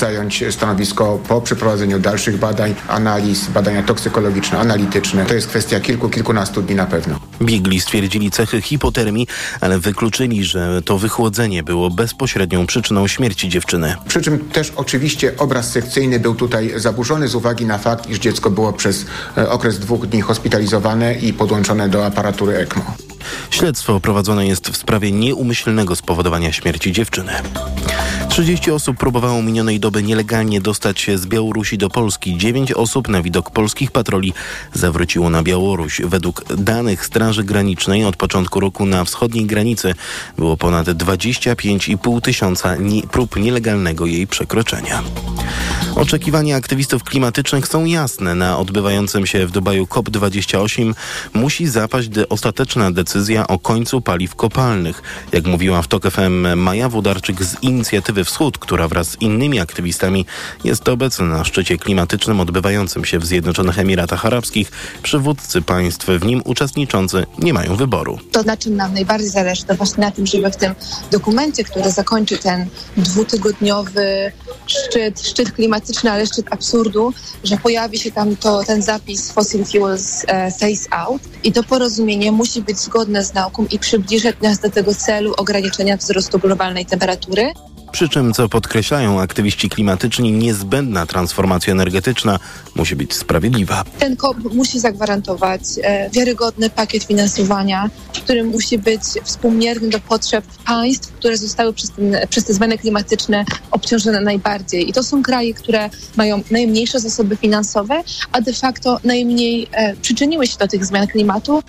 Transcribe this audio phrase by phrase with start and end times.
[0.00, 5.26] zająć stanowisko po przeprowadzeniu dalszych badań, analiz, badania toksykologiczne, analityczne.
[5.26, 7.20] To jest kwestia kilku, kilkunastu dni na pewno.
[7.42, 9.26] Biegli stwierdzili cechy hipotermii,
[9.60, 13.94] ale wykluczyli, że to wychłodzenie było bezpośrednią przyczyną śmierci dziewczyny.
[14.08, 18.50] Przy czym też oczywiście obraz sekcyjny był tutaj zaburzony z uwagi na fakt, iż dziecko
[18.50, 19.06] było przez
[19.36, 23.09] e, okres dwóch dni hospitalizowane i podłączone do aparatury ECMO.
[23.50, 27.32] Śledztwo prowadzone jest w sprawie nieumyślnego spowodowania śmierci dziewczyny.
[28.28, 32.38] 30 osób próbowało minionej doby nielegalnie dostać się z Białorusi do Polski.
[32.38, 34.32] 9 osób na widok polskich patroli
[34.74, 36.00] zawróciło na Białoruś.
[36.04, 39.94] Według danych Straży Granicznej od początku roku na wschodniej granicy
[40.38, 42.76] było ponad 25,5 tysiąca
[43.10, 45.02] prób nielegalnego jej przekroczenia.
[45.94, 48.34] Oczekiwania aktywistów klimatycznych są jasne.
[48.34, 50.94] Na odbywającym się w Dubaju COP28
[51.34, 53.09] musi zapaść ostateczna decyzja
[53.48, 55.02] o końcu paliw kopalnych.
[55.32, 60.26] Jak mówiła w TOK FM Maja Wodarczyk z Inicjatywy Wschód, która wraz z innymi aktywistami
[60.64, 64.70] jest obecna na szczycie klimatycznym odbywającym się w Zjednoczonych Emiratach Arabskich,
[65.02, 68.18] przywódcy państw w nim uczestniczący nie mają wyboru.
[68.32, 70.74] To, na czym nam najbardziej zależy, to właśnie na tym, żeby w tym
[71.10, 74.32] dokumencie, który zakończy ten dwutygodniowy
[74.66, 77.12] szczyt, szczyt klimatyczny, ale szczyt absurdu,
[77.44, 80.26] że pojawi się tam to, ten zapis fossil fuels
[80.60, 84.94] phase out i to porozumienie musi być zgodne z nauką i przybliżać nas do tego
[84.94, 87.52] celu ograniczenia wzrostu globalnej temperatury.
[87.92, 92.38] Przy czym, co podkreślają aktywiści klimatyczni, niezbędna transformacja energetyczna
[92.74, 93.84] musi być sprawiedliwa.
[93.98, 101.12] Ten COP musi zagwarantować e, wiarygodny pakiet finansowania, który musi być współmierny do potrzeb państw,
[101.12, 104.88] które zostały przez, ten, przez te zmiany klimatyczne obciążone najbardziej.
[104.88, 110.46] I to są kraje, które mają najmniejsze zasoby finansowe, a de facto najmniej e, przyczyniły
[110.46, 111.62] się do tych zmian klimatu.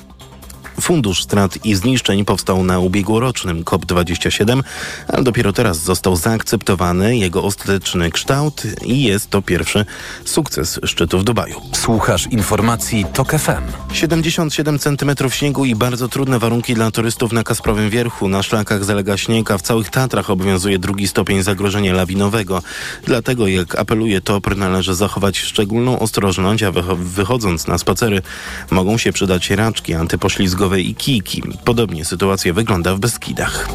[0.81, 4.61] Fundusz Strat i Zniszczeń powstał na ubiegłorocznym COP27,
[5.07, 9.85] ale dopiero teraz został zaakceptowany jego ostateczny kształt i jest to pierwszy
[10.25, 11.61] sukces szczytu w Dubaju.
[11.73, 13.93] Słuchasz informacji TOK FM.
[13.93, 18.27] 77 cm śniegu i bardzo trudne warunki dla turystów na Kasprowym Wierchu.
[18.27, 22.61] Na szlakach zalega śnieg, a w całych Tatrach obowiązuje drugi stopień zagrożenia lawinowego.
[23.05, 28.21] Dlatego, jak apeluje TOPR, należy zachować szczególną ostrożność, a wychodząc na spacery
[28.71, 31.43] mogą się przydać raczki antypoślizgowe i kijki.
[31.65, 33.70] Podobnie sytuacja wygląda w Beskidach.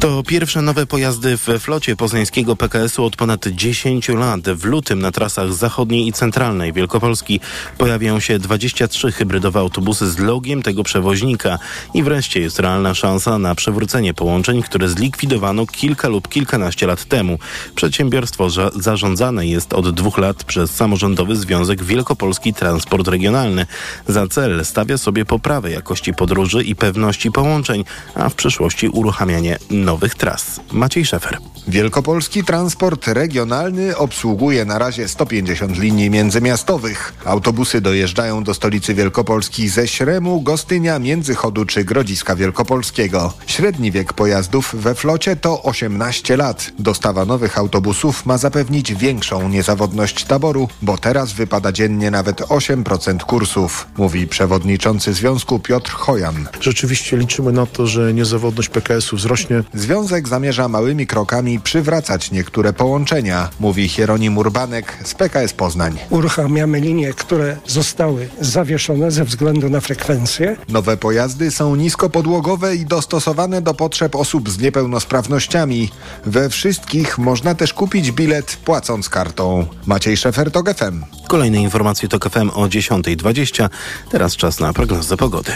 [0.00, 4.40] To pierwsze nowe pojazdy w flocie poznańskiego PKS-u od ponad 10 lat.
[4.40, 7.40] W lutym na trasach zachodniej i centralnej Wielkopolski
[7.78, 11.58] pojawiają się 23 hybrydowe autobusy z logiem tego przewoźnika.
[11.94, 17.38] I wreszcie jest realna szansa na przywrócenie połączeń, które zlikwidowano kilka lub kilkanaście lat temu.
[17.74, 23.66] Przedsiębiorstwo zarządzane jest od dwóch lat przez samorządowy Związek Wielkopolski Transport Regionalny.
[24.06, 27.84] Za cel stawia sobie poprawę jakości podróży i pewności połączeń,
[28.14, 30.60] a w przyszłości uruchamianie nowych tras.
[30.72, 31.38] Maciej Szefer.
[31.68, 37.12] Wielkopolski Transport Regionalny obsługuje na razie 150 linii międzymiastowych.
[37.24, 43.32] Autobusy dojeżdżają do stolicy Wielkopolski ze Śremu, Gostynia, Międzychodu czy Grodziska Wielkopolskiego.
[43.46, 46.70] Średni wiek pojazdów we flocie to 18 lat.
[46.78, 53.86] Dostawa nowych autobusów ma zapewnić większą niezawodność taboru, bo teraz wypada dziennie nawet 8% kursów,
[53.96, 56.48] mówi przewodniczący związku Piotr Chojan.
[56.60, 59.62] Rzeczywiście liczymy na to, że niezawodność PKS-u wzrośnie.
[59.74, 65.98] Związek zamierza małymi krokami przywracać niektóre połączenia, mówi Hieronim Urbanek z PKS Poznań.
[66.10, 70.56] Uruchamiamy linie, które zostały zawieszone ze względu na frekwencję.
[70.68, 75.90] Nowe pojazdy są niskopodłogowe i dostosowane do potrzeb osób z niepełnosprawnościami.
[76.26, 79.66] We wszystkich można też kupić bilet płacąc kartą.
[79.86, 81.04] Maciej Szefer, TOG FM.
[81.28, 83.68] Kolejne informacje TOG FM o 10.20.
[84.10, 85.52] Teraz czas na prognozę pogody.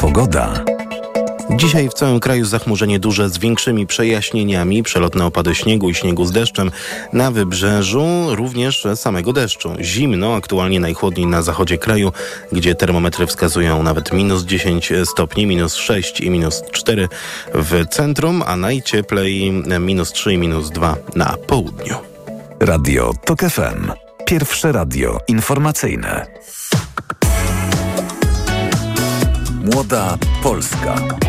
[0.00, 0.77] Pogoda.
[1.56, 6.32] Dzisiaj w całym kraju zachmurzenie duże z większymi przejaśnieniami, przelotne opady śniegu i śniegu z
[6.32, 6.70] deszczem.
[7.12, 9.72] Na wybrzeżu również samego deszczu.
[9.80, 12.12] Zimno, aktualnie najchłodniej na zachodzie kraju,
[12.52, 17.08] gdzie termometry wskazują nawet minus 10 stopni, minus 6 i minus 4
[17.54, 21.94] w centrum, a najcieplej minus 3 i minus 2 na południu.
[22.60, 23.92] Radio TOK FM.
[24.26, 26.26] Pierwsze radio informacyjne.
[29.64, 31.27] Młoda Polska.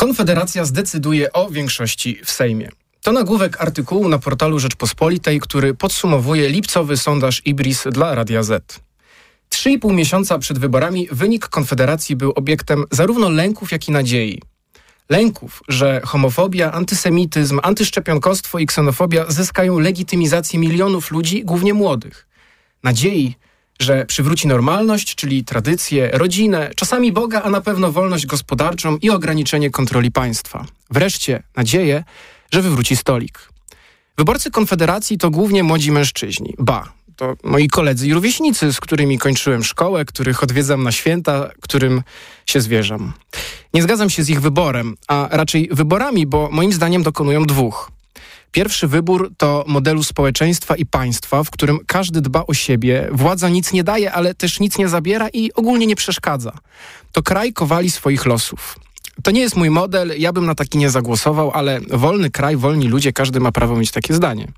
[0.00, 2.68] Konfederacja zdecyduje o większości w Sejmie.
[3.02, 8.80] To nagłówek artykułu na portalu Rzeczpospolitej, który podsumowuje lipcowy sondaż Ibris dla Radia Z.
[9.48, 14.42] Trzy i pół miesiąca przed wyborami wynik Konfederacji był obiektem zarówno lęków, jak i nadziei.
[15.10, 22.26] Lęków, że homofobia, antysemityzm, antyszczepionkostwo i ksenofobia zyskają legitymizację milionów ludzi, głównie młodych.
[22.82, 23.34] Nadziei,
[23.80, 29.70] że przywróci normalność, czyli tradycje, rodzinę, czasami Boga, a na pewno wolność gospodarczą i ograniczenie
[29.70, 30.66] kontroli państwa.
[30.90, 32.04] Wreszcie nadzieję,
[32.52, 33.38] że wywróci stolik.
[34.18, 36.54] Wyborcy Konfederacji to głównie młodzi mężczyźni.
[36.58, 42.02] Ba, to moi koledzy i rówieśnicy, z którymi kończyłem szkołę, których odwiedzam na święta, którym
[42.46, 43.12] się zwierzam.
[43.74, 47.90] Nie zgadzam się z ich wyborem, a raczej wyborami, bo moim zdaniem dokonują dwóch.
[48.52, 53.72] Pierwszy wybór to modelu społeczeństwa i państwa, w którym każdy dba o siebie, władza nic
[53.72, 56.52] nie daje, ale też nic nie zabiera i ogólnie nie przeszkadza.
[57.12, 58.78] To kraj kowali swoich losów.
[59.22, 62.88] To nie jest mój model, ja bym na taki nie zagłosował, ale wolny kraj, wolni
[62.88, 64.48] ludzie, każdy ma prawo mieć takie zdanie.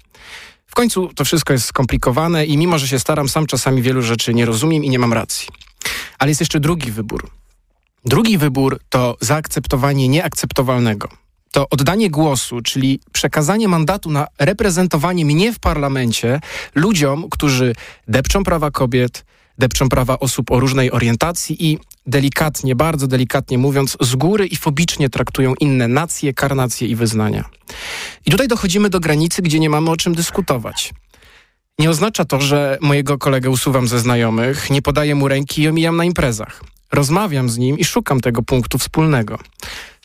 [0.67, 4.35] W końcu to wszystko jest skomplikowane i mimo, że się staram, sam czasami wielu rzeczy
[4.35, 5.49] nie rozumiem i nie mam racji.
[6.19, 7.31] Ale jest jeszcze drugi wybór.
[8.05, 11.09] Drugi wybór to zaakceptowanie nieakceptowalnego.
[11.53, 16.41] To oddanie głosu, czyli przekazanie mandatu na reprezentowanie mnie w parlamencie
[16.75, 17.75] ludziom, którzy
[18.09, 19.25] depczą prawa kobiet,
[19.59, 25.11] depczą prawa osób o różnej orientacji i delikatnie, bardzo delikatnie mówiąc, z góry i fobicznie
[25.11, 27.45] traktują inne nacje, karnacje i wyznania.
[28.27, 30.93] I tutaj dochodzimy do granicy, gdzie nie mamy o czym dyskutować.
[31.79, 35.97] Nie oznacza to, że mojego kolegę usuwam ze znajomych, nie podaję mu ręki i omijam
[35.97, 36.63] na imprezach.
[36.93, 39.39] Rozmawiam z nim i szukam tego punktu wspólnego.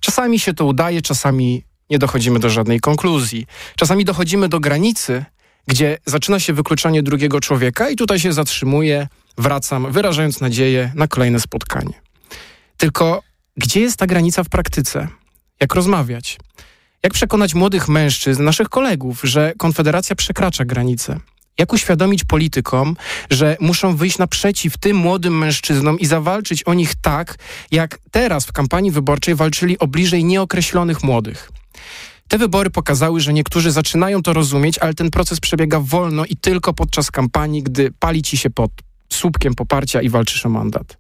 [0.02, 3.46] Czasami się to udaje, czasami nie dochodzimy do żadnej konkluzji.
[3.76, 5.26] Czasami dochodzimy do granicy,
[5.68, 9.08] gdzie zaczyna się wykluczanie drugiego człowieka i tutaj się zatrzymuję,
[9.38, 11.94] wracam, wyrażając nadzieję na kolejne spotkanie.
[12.78, 13.24] Tylko
[13.58, 15.08] gdzie jest ta granica w praktyce?
[15.60, 16.38] Jak rozmawiać?
[17.04, 21.20] Jak przekonać młodych mężczyzn, naszych kolegów, że Konfederacja przekracza granice?
[21.57, 22.95] Jak uświadomić politykom,
[23.30, 27.38] że muszą wyjść naprzeciw tym młodym mężczyznom i zawalczyć o nich tak,
[27.71, 31.51] jak teraz w kampanii wyborczej walczyli o bliżej nieokreślonych młodych?
[32.27, 36.74] Te wybory pokazały, że niektórzy zaczynają to rozumieć, ale ten proces przebiega wolno i tylko
[36.74, 38.71] podczas kampanii, gdy pali ci się pod
[39.13, 40.98] słupkiem poparcia i walczysz o mandat.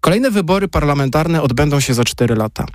[0.00, 2.66] Kolejne wybory parlamentarne odbędą się za 4 lata.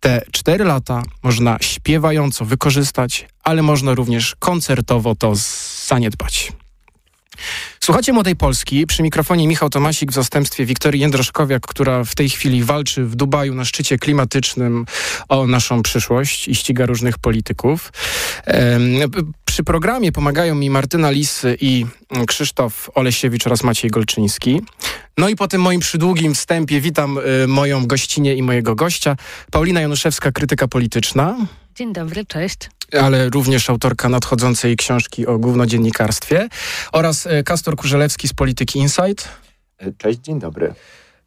[0.00, 5.32] Te 4 lata można śpiewająco wykorzystać, ale można również koncertowo to
[5.86, 6.52] zaniedbać.
[7.80, 8.86] Słuchacie Młodej Polski.
[8.86, 13.54] Przy mikrofonie Michał Tomasik w zastępstwie Wiktorii Jędroszkowiak, która w tej chwili walczy w Dubaju
[13.54, 14.86] na szczycie klimatycznym
[15.28, 17.92] o naszą przyszłość i ściga różnych polityków.
[19.44, 21.86] Przy programie pomagają mi Martyna Lis i
[22.26, 24.62] Krzysztof Olesiewicz oraz Maciej Golczyński.
[25.18, 29.16] No i po tym moim przydługim wstępie witam y, moją gościnię i mojego gościa.
[29.50, 31.36] Paulina Januszewska, krytyka polityczna.
[31.78, 32.70] Dzień dobry, cześć
[33.00, 36.48] ale również autorka nadchodzącej książki o głównodziennikarstwie
[36.92, 39.28] oraz e, Kastor Kurzelewski z Polityki Insight.
[39.78, 40.74] E, cześć, dzień dobry.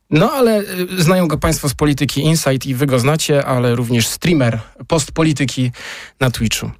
[0.09, 0.63] No, ale e,
[0.97, 5.71] znają go Państwo z Polityki Insight i Wy go znacie, ale również streamer postpolityki
[6.19, 6.71] na Twitchu.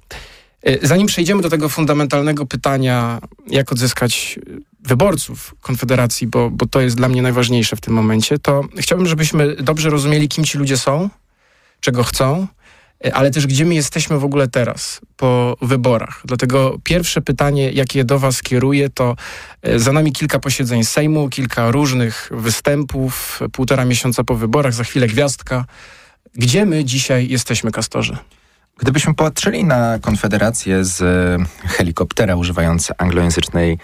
[0.82, 4.38] Zanim przejdziemy do tego fundamentalnego pytania, jak odzyskać
[4.80, 9.56] wyborców Konfederacji, bo, bo to jest dla mnie najważniejsze w tym momencie, to chciałbym, żebyśmy
[9.56, 11.10] dobrze rozumieli, kim ci ludzie są,
[11.80, 12.46] czego chcą,
[13.12, 16.22] ale też gdzie my jesteśmy w ogóle teraz po wyborach.
[16.24, 19.16] Dlatego pierwsze pytanie, jakie do Was kieruję, to
[19.62, 25.06] e, za nami kilka posiedzeń Sejmu, kilka różnych występów, półtora miesiąca po wyborach, za chwilę
[25.06, 25.64] gwiazdka.
[26.34, 28.16] Gdzie my dzisiaj jesteśmy, Kastorze?
[28.78, 33.78] Gdybyśmy patrzyli na Konfederację z e, helikoptera używając anglojęzycznej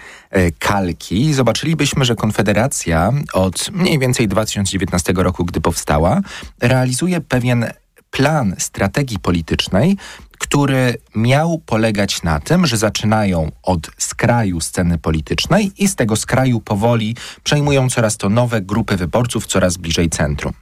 [0.59, 6.21] kalki, zobaczylibyśmy, że Konfederacja od mniej więcej 2019 roku, gdy powstała,
[6.61, 7.65] realizuje pewien
[8.11, 9.97] plan strategii politycznej,
[10.39, 16.59] który miał polegać na tym, że zaczynają od skraju sceny politycznej i z tego skraju
[16.59, 20.53] powoli przejmują coraz to nowe grupy wyborców coraz bliżej centrum.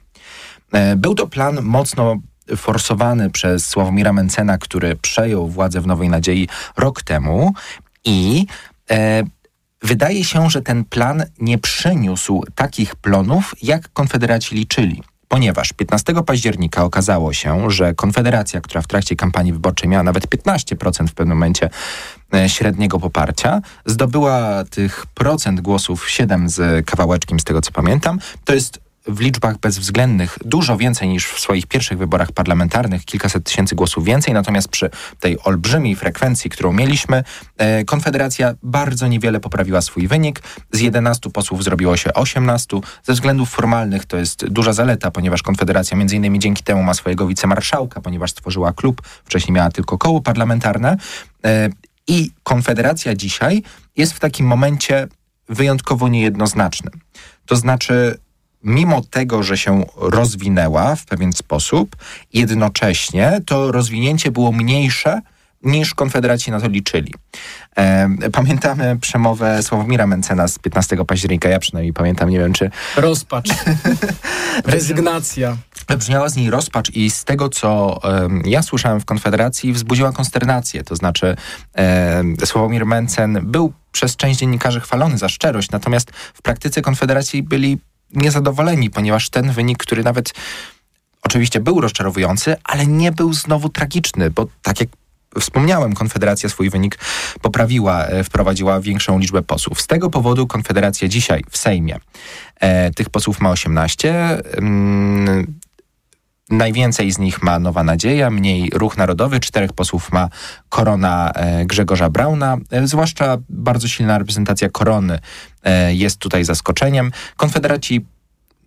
[0.72, 2.16] E, był to plan mocno
[2.56, 7.52] forsowany przez Sławomira Mencena, który przejął władzę w Nowej Nadziei rok temu
[8.04, 8.46] i
[8.90, 9.22] e,
[9.82, 16.84] wydaje się, że ten plan nie przyniósł takich plonów, jak konfederaci liczyli ponieważ 15 października
[16.84, 21.70] okazało się, że Konfederacja, która w trakcie kampanii wyborczej miała nawet 15% w pewnym momencie
[22.34, 28.18] e, średniego poparcia, zdobyła tych procent głosów 7 z kawałeczkiem, z tego co pamiętam.
[28.44, 33.74] To jest w liczbach bezwzględnych dużo więcej niż w swoich pierwszych wyborach parlamentarnych, kilkaset tysięcy
[33.74, 37.24] głosów więcej, natomiast przy tej olbrzymiej frekwencji, którą mieliśmy,
[37.56, 40.42] e, Konfederacja bardzo niewiele poprawiła swój wynik.
[40.72, 42.80] Z 11 posłów zrobiło się 18.
[43.02, 47.26] Ze względów formalnych to jest duża zaleta, ponieważ Konfederacja między innymi dzięki temu ma swojego
[47.26, 50.96] wicemarszałka, ponieważ stworzyła klub, wcześniej miała tylko koło parlamentarne.
[51.44, 51.68] E,
[52.06, 53.62] I Konfederacja dzisiaj
[53.96, 55.08] jest w takim momencie
[55.48, 57.00] wyjątkowo niejednoznacznym.
[57.46, 58.18] To znaczy
[58.62, 61.96] mimo tego, że się rozwinęła w pewien sposób,
[62.32, 65.20] jednocześnie to rozwinięcie było mniejsze
[65.62, 67.14] niż Konfederaci na to liczyli.
[67.76, 72.70] E, pamiętamy przemowę Sławomira Mencena z 15 października, ja przynajmniej pamiętam, nie wiem czy...
[72.96, 73.48] Rozpacz.
[74.64, 75.56] Rezygnacja.
[75.98, 80.84] Brzmiała z niej rozpacz i z tego, co e, ja słyszałem w Konfederacji, wzbudziła konsternację.
[80.84, 81.36] To znaczy
[81.76, 87.78] e, Sławomir Mencen był przez część dziennikarzy chwalony za szczerość, natomiast w praktyce Konfederacji byli
[88.14, 90.32] niezadowoleni, ponieważ ten wynik, który nawet
[91.22, 94.88] oczywiście był rozczarowujący, ale nie był znowu tragiczny, bo tak jak
[95.40, 96.98] wspomniałem, Konfederacja swój wynik
[97.42, 99.80] poprawiła, e, wprowadziła większą liczbę posłów.
[99.80, 101.98] Z tego powodu Konfederacja dzisiaj w Sejmie
[102.60, 104.14] e, tych posłów ma 18.
[104.56, 105.58] Mm,
[106.50, 110.28] Najwięcej z nich ma Nowa Nadzieja, mniej Ruch Narodowy, czterech posłów ma
[110.68, 112.56] Korona e, Grzegorza Brauna.
[112.70, 115.18] E, zwłaszcza bardzo silna reprezentacja Korony
[115.64, 117.10] e, jest tutaj zaskoczeniem.
[117.36, 118.06] Konfederaci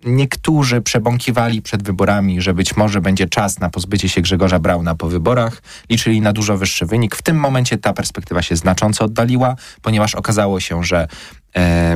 [0.05, 5.07] Niektórzy przebąkiwali przed wyborami, że być może będzie czas na pozbycie się Grzegorza Brauna po
[5.07, 5.61] wyborach.
[5.89, 7.15] Liczyli na dużo wyższy wynik.
[7.15, 11.07] W tym momencie ta perspektywa się znacząco oddaliła, ponieważ okazało się, że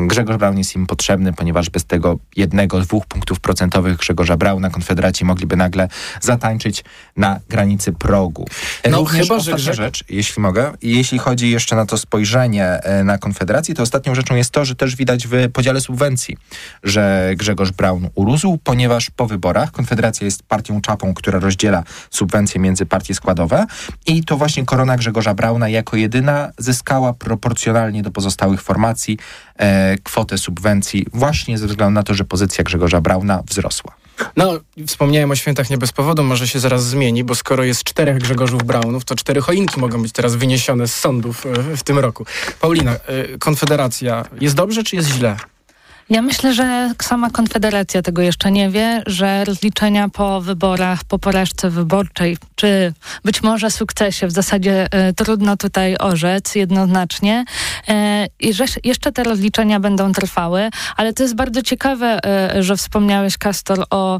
[0.07, 5.25] Grzegorz Braun jest im potrzebny, ponieważ bez tego jednego, dwóch punktów procentowych Grzegorza Brauna konfederaci
[5.25, 5.87] mogliby nagle
[6.21, 6.83] zatańczyć
[7.17, 8.45] na granicy progu.
[8.83, 13.03] E, No, Również chyba, że rzecz, jeśli mogę, jeśli chodzi jeszcze na to spojrzenie e,
[13.03, 16.37] na konfederację, to ostatnią rzeczą jest to, że też widać w podziale subwencji,
[16.83, 22.85] że Grzegorz Braun urósł, ponieważ po wyborach Konfederacja jest partią czapą, która rozdziela subwencje między
[22.85, 23.65] partie składowe
[24.05, 29.17] i to właśnie korona Grzegorza Brauna jako jedyna zyskała proporcjonalnie do pozostałych formacji
[30.03, 33.95] kwotę subwencji właśnie ze względu na to, że pozycja Grzegorza Brauna wzrosła.
[34.35, 38.17] No, wspomniałem o świętach nie bez powodu, może się zaraz zmieni, bo skoro jest czterech
[38.17, 42.25] Grzegorzów Braunów, to cztery choinki mogą być teraz wyniesione z sądów e, w tym roku.
[42.61, 42.97] Paulina, e,
[43.39, 45.37] Konfederacja, jest dobrze czy jest źle?
[46.09, 51.69] Ja myślę, że sama Konfederacja tego jeszcze nie wie, że rozliczenia po wyborach, po porażce
[51.69, 52.93] wyborczej, czy
[53.23, 57.45] być może sukcesie w zasadzie e, trudno tutaj orzec jednoznacznie.
[57.87, 62.77] E, i że jeszcze te rozliczenia będą trwały, ale to jest bardzo ciekawe, e, że
[62.77, 64.19] wspomniałeś, Kastor, o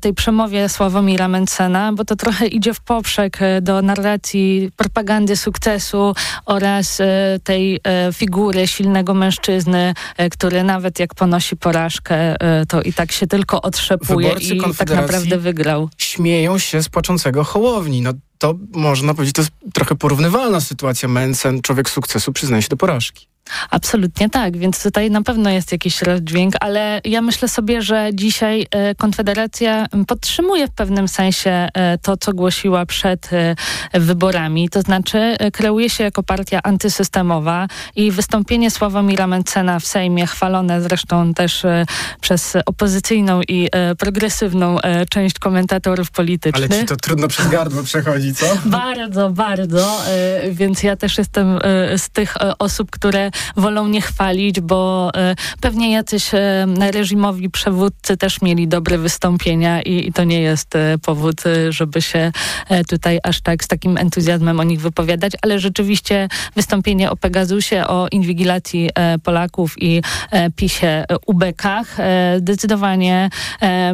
[0.00, 6.14] tej przemowie Sławomira Mencena, bo to trochę idzie w poprzek do narracji propagandy sukcesu
[6.44, 7.02] oraz
[7.44, 7.80] tej
[8.12, 9.94] figury silnego mężczyzny,
[10.30, 14.90] który nawet jak ponosi porażkę, e, to i tak się tylko otrzepuje Wyborcy i tak
[14.90, 15.88] naprawdę wygrał.
[15.98, 18.02] Śmieją się z płaczącego Hołowni.
[18.02, 21.08] No to można powiedzieć, to jest trochę porównywalna sytuacja.
[21.08, 23.26] Mencen, człowiek sukcesu, przyznaje się do porażki.
[23.70, 28.66] Absolutnie tak, więc tutaj na pewno jest jakiś rozdźwięk, ale ja myślę sobie, że dzisiaj
[28.70, 33.54] e, Konfederacja podtrzymuje w pewnym sensie e, to, co głosiła przed e,
[33.94, 40.82] wyborami, to znaczy kreuje się jako partia antysystemowa i wystąpienie Sławomira Mencena w Sejmie, chwalone
[40.82, 41.62] zresztą też
[42.20, 44.76] przez opozycyjną i progresywną
[45.10, 46.80] część komentatorów Ale politycznych.
[46.80, 48.46] ci to trudno przez gardło przechodzi, co?
[48.64, 50.00] Bardzo, bardzo.
[50.50, 51.58] Więc ja też jestem
[51.96, 58.42] z tych osób, które wolą nie chwalić, bo e, pewnie jacyś e, reżimowi przywódcy też
[58.42, 62.32] mieli dobre wystąpienia i, i to nie jest e, powód, żeby się
[62.88, 68.08] tutaj aż tak z takim entuzjazmem o nich wypowiadać, ale rzeczywiście wystąpienie o Pegasusie, o
[68.12, 68.90] inwigilacji
[69.22, 70.02] Polaków i
[70.56, 71.96] PiSie ubekach
[72.38, 73.30] zdecydowanie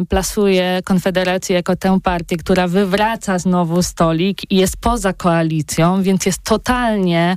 [0.09, 6.43] plasuje Konfederację jako tę partię, która wywraca znowu stolik i jest poza koalicją, więc jest
[6.43, 7.35] totalnie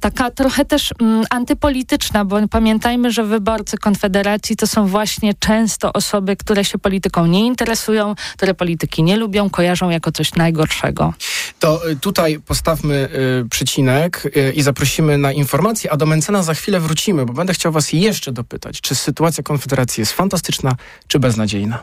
[0.00, 6.36] taka trochę też mm, antypolityczna, bo pamiętajmy, że wyborcy Konfederacji to są właśnie często osoby,
[6.36, 11.14] które się polityką nie interesują, które polityki nie lubią, kojarzą jako coś najgorszego.
[11.58, 13.08] To y, tutaj postawmy
[13.44, 17.54] y, przycinek y, i zaprosimy na informacje, a do Mencena za chwilę wrócimy, bo będę
[17.54, 21.82] chciał was jeszcze dopytać, czy sytuacja Konfederacji jest fantastyczna, czy beznadziejna?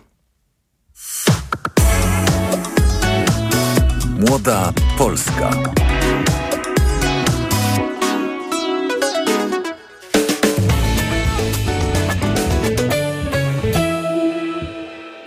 [4.20, 5.85] Młoda Polska.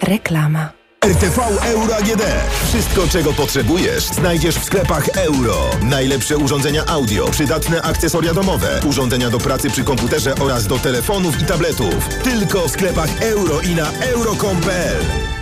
[0.02, 0.73] Reklama.
[1.05, 2.23] RTV Euro AGD.
[2.69, 5.71] Wszystko, czego potrzebujesz, znajdziesz w sklepach euro.
[5.83, 11.45] Najlepsze urządzenia audio, przydatne akcesoria domowe, urządzenia do pracy przy komputerze oraz do telefonów i
[11.45, 12.09] tabletów.
[12.25, 15.38] Tylko w sklepach euro i na euro.com.pl.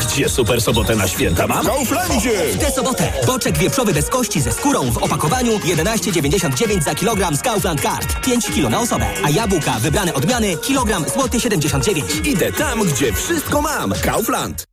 [0.00, 1.66] Gdzie super sobotę na święta mam?
[1.66, 2.30] Kauflandzie!
[2.52, 7.42] W tę sobotę boczek wieprzowy bez kości ze skórą w opakowaniu 11,99 za kilogram z
[7.42, 8.24] Kaufland Card.
[8.26, 9.06] 5 kilo na osobę.
[9.24, 12.06] A jabłka wybrane odmiany kilogram złoty 79.
[12.24, 13.92] Idę tam, gdzie wszystko mam.
[14.02, 14.66] Kaufland.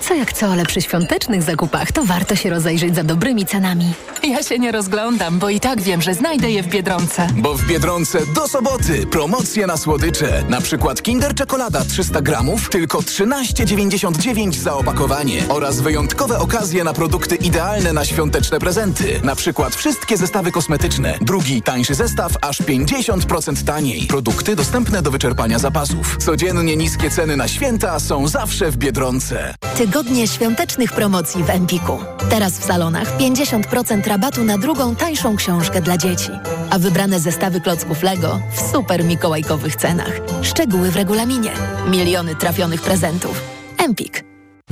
[0.00, 3.92] Co jak co, ale przy świątecznych zakupach to warto się rozejrzeć za dobrymi cenami.
[4.22, 7.26] Ja się nie rozglądam, bo i tak wiem, że znajdę je w Biedronce.
[7.36, 10.44] Bo w Biedronce do soboty promocje na słodycze.
[10.48, 15.42] Na przykład Kinder Czekolada 300 gramów, tylko 13,99 za opakowanie.
[15.48, 19.20] Oraz wyjątkowe okazje na produkty idealne na świąteczne prezenty.
[19.24, 21.18] Na przykład wszystkie zestawy kosmetyczne.
[21.20, 24.06] Drugi tańszy zestaw aż 50% taniej.
[24.06, 26.16] Produkty dostępne do wyczerpania zapasów.
[26.16, 29.54] Codziennie niskie ceny na święta są zawsze w Biedronce.
[29.90, 31.98] Tygodnie świątecznych promocji w Empiku.
[32.28, 36.30] Teraz w salonach 50% rabatu na drugą tańszą książkę dla dzieci.
[36.70, 40.20] A wybrane zestawy klocków Lego w super mikołajkowych cenach.
[40.42, 41.52] Szczegóły w regulaminie.
[41.88, 43.42] Miliony trafionych prezentów.
[43.78, 44.24] Empik.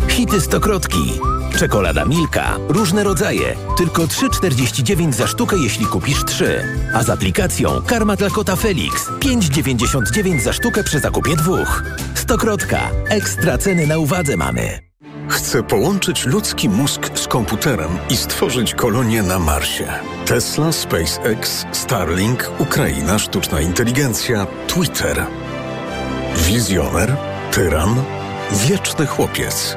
[0.09, 1.13] Hity stokrotki.
[1.59, 2.57] Czekolada Milka.
[2.69, 3.57] Różne rodzaje.
[3.77, 6.65] Tylko 3,49 za sztukę, jeśli kupisz 3.
[6.95, 9.09] A z aplikacją karma dla kota Felix.
[9.21, 11.83] 5,99 za sztukę przy zakupie dwóch.
[12.15, 12.91] Stokrotka.
[13.09, 14.88] Ekstra ceny na uwadze mamy.
[15.29, 19.87] Chcę połączyć ludzki mózg z komputerem i stworzyć kolonię na Marsie.
[20.27, 25.27] Tesla, SpaceX, Starlink, Ukraina, sztuczna inteligencja, Twitter.
[26.37, 27.17] Wizjoner,
[27.53, 28.03] tyran,
[28.53, 29.77] wieczny chłopiec.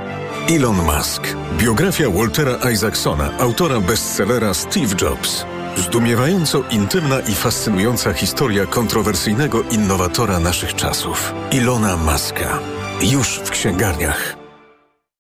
[0.49, 1.23] Elon Musk.
[1.57, 5.45] Biografia Waltera Isaacsona, autora bestsellera Steve Jobs.
[5.77, 11.33] Zdumiewająco intymna i fascynująca historia kontrowersyjnego innowatora naszych czasów.
[11.51, 12.59] Ilona Maska.
[13.01, 14.40] Już w księgarniach.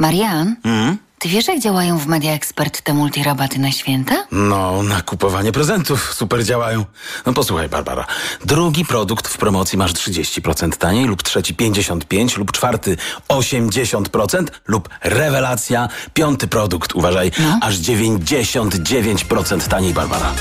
[0.00, 0.98] Marian, Mm?
[1.18, 4.26] ty wiesz jak działają w Media Expert te multirabaty na święta?
[4.32, 6.84] No, na kupowanie prezentów super działają.
[7.26, 8.06] No posłuchaj, Barbara.
[8.44, 12.96] Drugi produkt w promocji masz 30% taniej, lub trzeci 55%, lub czwarty
[13.28, 17.30] 80%, lub rewelacja, piąty produkt, uważaj,
[17.60, 20.32] aż 99% taniej, Barbara.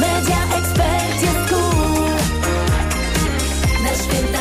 [0.00, 2.10] Media Expert jest cool.
[3.82, 4.38] Na święta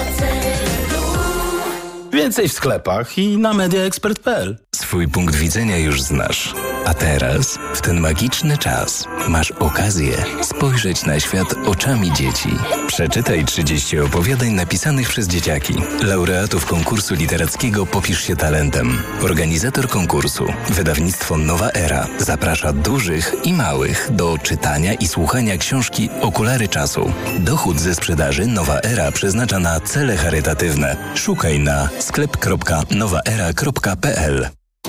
[2.14, 4.67] Więcej w sklepach i na mediaexpert.pl.
[4.78, 6.54] Swój punkt widzenia już znasz.
[6.86, 12.50] A teraz, w ten magiczny czas, masz okazję spojrzeć na świat oczami dzieci.
[12.88, 15.74] Przeczytaj 30 opowiadań napisanych przez dzieciaki.
[16.04, 19.02] Laureatów konkursu literackiego Popisz się talentem.
[19.22, 26.68] Organizator konkursu, wydawnictwo Nowa Era, zaprasza dużych i małych do czytania i słuchania książki Okulary
[26.68, 27.14] czasu.
[27.40, 30.98] Dochód ze sprzedaży Nowa Era przeznacza na cele charytatywne.
[31.16, 34.50] Szukaj na sklep.nowaera.pl.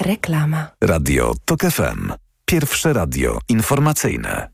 [0.00, 0.66] Reklama.
[0.84, 2.12] Radio TOK FM.
[2.44, 4.48] Pierwsze radio informacyjne.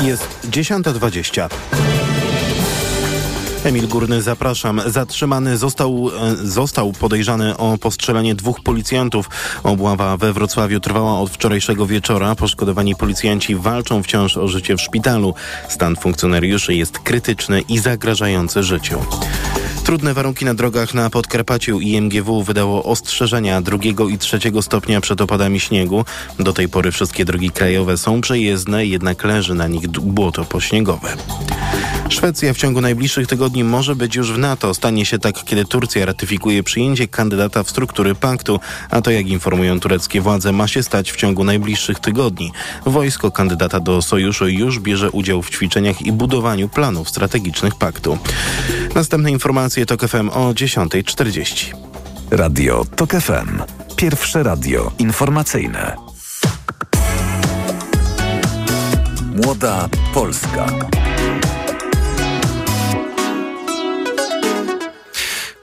[0.00, 1.48] Jest 10.20.
[3.68, 4.80] Emil Górny, zapraszam.
[4.86, 9.30] Zatrzymany został, e, został podejrzany o postrzelenie dwóch policjantów.
[9.62, 12.34] Obława we Wrocławiu trwała od wczorajszego wieczora.
[12.34, 15.34] Poszkodowani policjanci walczą wciąż o życie w szpitalu.
[15.68, 18.98] Stan funkcjonariuszy jest krytyczny i zagrażający życiu.
[19.88, 25.20] Trudne warunki na drogach na Podkarpaciu i MGW wydało ostrzeżenia drugiego i trzeciego stopnia przed
[25.20, 26.04] opadami śniegu.
[26.38, 31.16] Do tej pory wszystkie drogi krajowe są przejezdne, jednak leży na nich błoto pośniegowe.
[32.08, 34.74] Szwecja w ciągu najbliższych tygodni może być już w NATO.
[34.74, 39.80] Stanie się tak, kiedy Turcja ratyfikuje przyjęcie kandydata w struktury paktu, a to jak informują
[39.80, 42.52] tureckie władze ma się stać w ciągu najbliższych tygodni.
[42.86, 48.18] Wojsko kandydata do sojuszu już bierze udział w ćwiczeniach i budowaniu planów strategicznych paktu.
[48.94, 51.72] Następne informacje to FM o 10.40.
[52.30, 53.62] Radio TOK FM.
[53.96, 55.96] Pierwsze radio informacyjne.
[59.44, 60.66] Młoda Polska.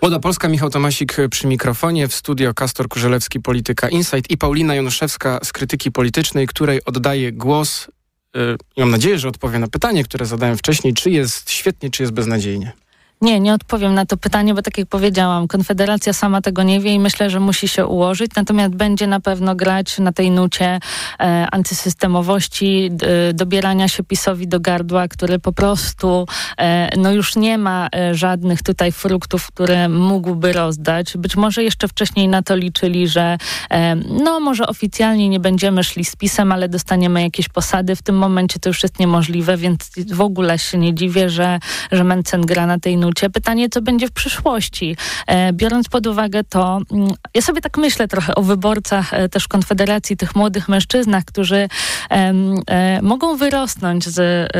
[0.01, 5.39] Młoda Polska, Michał Tomasik przy mikrofonie, w studio Kastor Kurzelewski, Polityka Insight i Paulina Januszewska
[5.43, 7.87] z Krytyki Politycznej, której oddaję głos.
[8.35, 12.13] Yy, mam nadzieję, że odpowie na pytanie, które zadałem wcześniej, czy jest świetnie, czy jest
[12.13, 12.84] beznadziejnie.
[13.25, 16.93] Nie, nie odpowiem na to pytanie, bo tak jak powiedziałam, Konfederacja sama tego nie wie
[16.93, 20.79] i myślę, że musi się ułożyć, natomiast będzie na pewno grać na tej nucie
[21.19, 22.91] e, antysystemowości,
[23.33, 28.63] dobierania się PiSowi do gardła, który po prostu e, no już nie ma e, żadnych
[28.63, 31.17] tutaj fruktów, które mógłby rozdać.
[31.17, 33.37] Być może jeszcze wcześniej na to liczyli, że
[33.69, 37.95] e, no może oficjalnie nie będziemy szli z PiSem, ale dostaniemy jakieś posady.
[37.95, 41.59] W tym momencie to już jest niemożliwe, więc w ogóle się nie dziwię, że,
[41.91, 43.14] że Mencen gra na tej nucie.
[43.33, 44.95] Pytanie, co będzie w przyszłości?
[45.27, 49.47] E, biorąc pod uwagę to, mm, ja sobie tak myślę trochę o wyborcach e, też
[49.47, 51.69] Konfederacji, tych młodych mężczyznach, którzy
[52.09, 54.51] e, mogą wyrosnąć z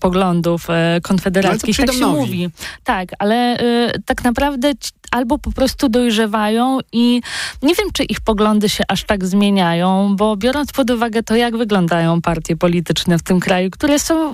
[0.00, 0.66] poglądów
[1.02, 1.78] konfederackich.
[1.78, 2.50] No, to tak się mówi.
[2.84, 3.56] Tak, ale
[4.06, 4.72] tak naprawdę
[5.16, 7.22] albo po prostu dojrzewają i
[7.62, 11.56] nie wiem, czy ich poglądy się aż tak zmieniają, bo biorąc pod uwagę to, jak
[11.56, 14.32] wyglądają partie polityczne w tym kraju, które są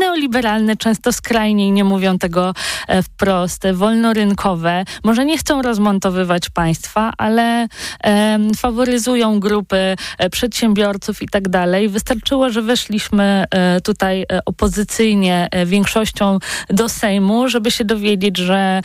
[0.00, 2.54] neoliberalne, często skrajnie i nie mówią tego
[2.88, 7.68] e, wprost, e, wolnorynkowe, może nie chcą rozmontowywać państwa, ale
[8.00, 11.88] em, faworyzują grupy e, przedsiębiorców i tak dalej.
[11.88, 16.38] Wystarczyło, że weszliśmy e, tutaj e, opozycyjnie e, większością
[16.70, 18.82] do Sejmu, żeby się dowiedzieć, że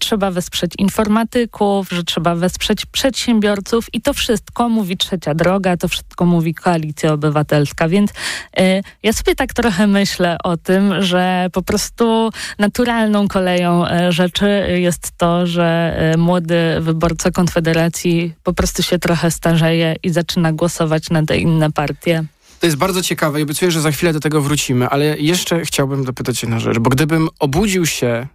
[0.00, 6.24] trzeba wesprzeć informatyków, że trzeba wesprzeć przedsiębiorców i to wszystko mówi Trzecia Droga, to wszystko
[6.24, 8.10] mówi Koalicja Obywatelska, więc
[8.56, 14.76] e, ja sobie tak trochę myślę o tym, że po prostu naturalną koleją e, rzeczy
[14.76, 21.10] jest to, że e, młody wyborca Konfederacji po prostu się trochę starzeje i zaczyna głosować
[21.10, 22.24] na te inne partie.
[22.60, 26.04] To jest bardzo ciekawe i obiecuję, że za chwilę do tego wrócimy, ale jeszcze chciałbym
[26.04, 28.26] dopytać jedną rzecz, bo gdybym obudził się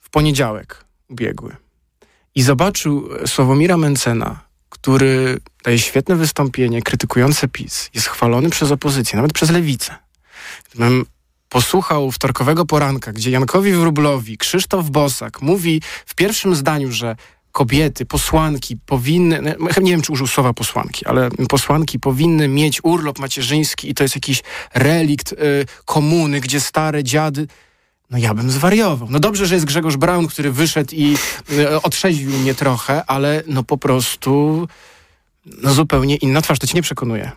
[0.00, 1.56] w poniedziałek ubiegły
[2.34, 9.32] i zobaczył Sławomira Mencena, który daje świetne wystąpienie krytykujące PiS, jest chwalony przez opozycję, nawet
[9.32, 9.94] przez lewicę.
[10.70, 11.06] Gdybym
[11.48, 17.16] posłuchał wtorkowego poranka, gdzie Jankowi Wróblowi Krzysztof Bosak mówi w pierwszym zdaniu, że
[17.52, 23.18] kobiety, posłanki powinny, no, nie wiem czy użył słowa posłanki, ale posłanki powinny mieć urlop
[23.18, 24.42] macierzyński i to jest jakiś
[24.74, 25.36] relikt y,
[25.84, 27.46] komuny, gdzie stare dziady
[28.10, 29.08] no ja bym zwariował.
[29.10, 31.16] No dobrze, że jest Grzegorz Braun, który wyszedł i
[31.52, 34.68] y, otrzeźwił mnie trochę, ale no po prostu
[35.46, 36.58] no zupełnie inna twarz.
[36.58, 37.32] To cię nie przekonuje.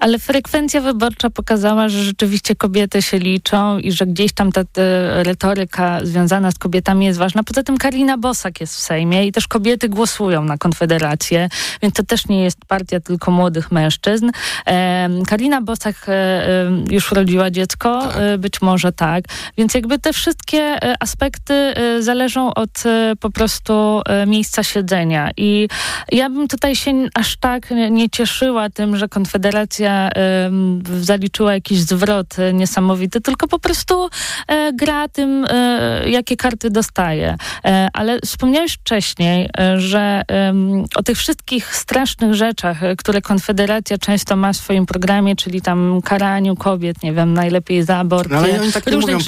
[0.00, 4.82] Ale frekwencja wyborcza pokazała, że rzeczywiście kobiety się liczą i że gdzieś tam ta, ta
[5.22, 7.42] retoryka związana z kobietami jest ważna.
[7.44, 11.48] Poza tym Karina Bosak jest w Sejmie i też kobiety głosują na Konfederację,
[11.82, 14.30] więc to też nie jest partia tylko młodych mężczyzn.
[14.66, 19.24] Em, Karina Bosak e, e, już urodziła dziecko, e, być może tak.
[19.58, 25.30] Więc jakby te wszystkie e, aspekty e, zależą od e, po prostu e, miejsca siedzenia.
[25.36, 25.68] I
[26.12, 29.87] ja bym tutaj się aż tak nie cieszyła tym, że Konfederacja
[31.00, 34.08] zaliczyła jakiś zwrot e, niesamowity, tylko po prostu
[34.48, 37.36] e, gra tym, e, jakie karty dostaje.
[37.92, 40.22] Ale wspomniałeś wcześniej, że
[40.94, 46.56] o tych wszystkich strasznych rzeczach, które Konfederacja często ma w swoim programie, czyli tam karaniu
[46.56, 49.14] kobiet, nie wiem, najlepiej za aborcję, No, ale oni tak różnych.
[49.16, 49.24] Oni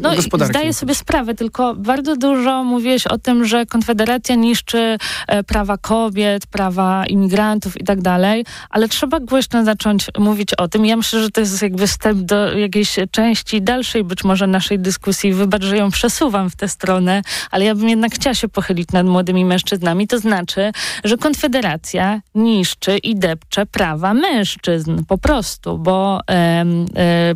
[0.00, 0.10] No
[0.46, 4.98] zdaję sobie sprawę, tylko bardzo dużo mówiłeś o tym, że Konfederacja niszczy
[5.46, 10.86] prawa kobiet, prawa imigrantów i tak dalej, ale trzeba głośno zacząć mówić o tym.
[10.86, 15.32] Ja myślę, że to jest jakby wstęp do jakiejś części dalszej być może naszej dyskusji.
[15.32, 19.06] Wybacz, że ją przesuwam w tę stronę, ale ja bym jednak chciała się pochylić nad
[19.06, 20.08] młodymi mężczyznami.
[20.08, 20.72] To znaczy,
[21.04, 27.34] że Konfederacja niszczy i depcze prawa mężczyzn po prostu, bo em, e,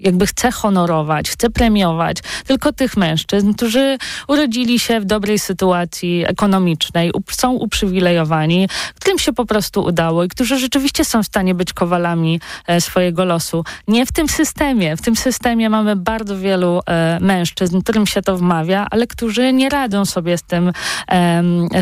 [0.00, 7.10] jakby chce honorować, chce premiować tylko tych mężczyzn, którzy urodzili się w dobrej sytuacji ekonomicznej,
[7.30, 12.40] są uprzywilejowani, którym się po prostu udało i którzy rzeczywiście są w stanie być kowalami
[12.66, 13.64] e, swojego losu.
[13.88, 14.96] Nie w tym systemie.
[14.96, 19.68] W tym systemie mamy bardzo wielu e, mężczyzn, którym się to wmawia, ale którzy nie
[19.68, 20.72] radzą sobie z tym,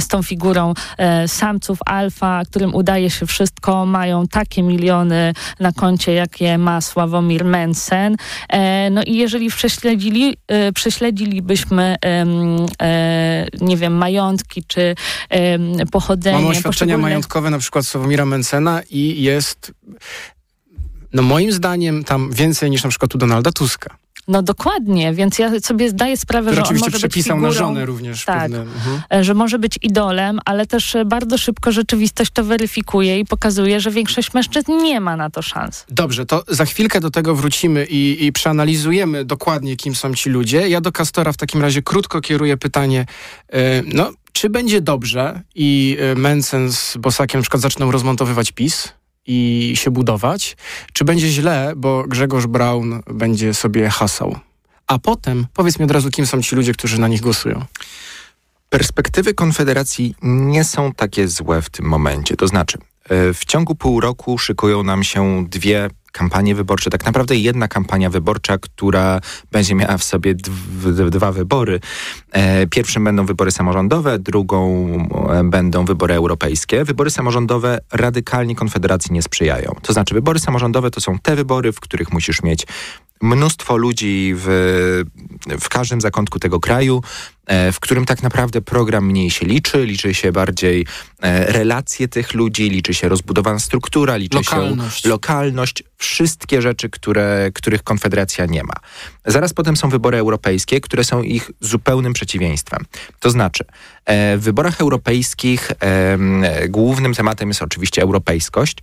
[0.01, 6.13] z tą figurą e, samców alfa, którym udaje się wszystko, mają takie miliony na koncie,
[6.13, 8.08] jakie ma Sławomir Mensen.
[8.49, 12.27] E, no i jeżeli prześledzili, e, prześledzilibyśmy e,
[13.61, 14.95] nie wiem, majątki czy
[15.93, 19.73] pochodzenie Mamy oświadczenia poszczególnych- majątkowe na przykład Sławomira Mencena i jest
[21.13, 23.97] no moim zdaniem tam więcej niż na przykład u Donalda Tuska.
[24.29, 27.87] No dokładnie, więc ja sobie zdaję sprawę, że on może być przepisał figurą, na żonę
[27.87, 28.61] również Tak, pewne.
[28.61, 29.03] Mhm.
[29.13, 33.81] e, że może być idolem, ale też e, bardzo szybko rzeczywistość to weryfikuje i pokazuje,
[33.81, 35.85] że większość mężczyzn nie ma na to szans.
[35.89, 40.69] Dobrze, to za chwilkę do tego wrócimy i, i przeanalizujemy dokładnie, kim są ci ludzie.
[40.69, 43.07] Ja do Kastora w takim razie krótko kieruję pytanie,
[43.53, 48.93] e, no, czy będzie dobrze i Mencen z Bosakiem na przykład zaczną rozmontowywać PiS
[49.29, 50.57] i się budować,
[50.93, 54.37] czy będzie źle, bo Grzegorz Braun będzie sobie hasał.
[54.87, 57.65] a potem powiedz mi od razu, kim są ci ludzie, którzy na nich głosują.
[58.71, 62.37] Perspektywy Konfederacji nie są takie złe w tym momencie.
[62.37, 67.37] To znaczy, e, w ciągu pół roku szykują nam się dwie kampanie wyborcze, tak naprawdę
[67.37, 69.21] jedna kampania wyborcza, która
[69.53, 71.81] będzie miała w sobie dw- dwa wybory.
[72.33, 74.87] E, Pierwszym będą wybory samorządowe, drugą
[75.31, 76.85] e, będą wybory europejskie.
[76.85, 79.75] Wybory samorządowe radykalnie Konfederacji nie sprzyjają.
[79.83, 82.67] To znaczy, wybory samorządowe to są te wybory, w których musisz mieć
[83.21, 84.47] mnóstwo ludzi w,
[85.61, 87.03] w każdym zakątku tego kraju,
[87.47, 90.87] e, w którym tak naprawdę program mniej się liczy, liczy się bardziej
[91.23, 95.03] e, relacje tych ludzi, liczy się rozbudowana struktura, liczy Lokalność.
[95.03, 98.75] się lokalność, wszystkie rzeczy, które, których Konfederacja nie ma.
[99.27, 102.85] Zaraz potem są wybory europejskie, które są ich zupełnym przeciwieństwem.
[103.21, 103.65] To znaczy,
[104.05, 105.73] e, w wyborach europejskich
[106.69, 108.79] głównym tematem jest oczywiście europejskość.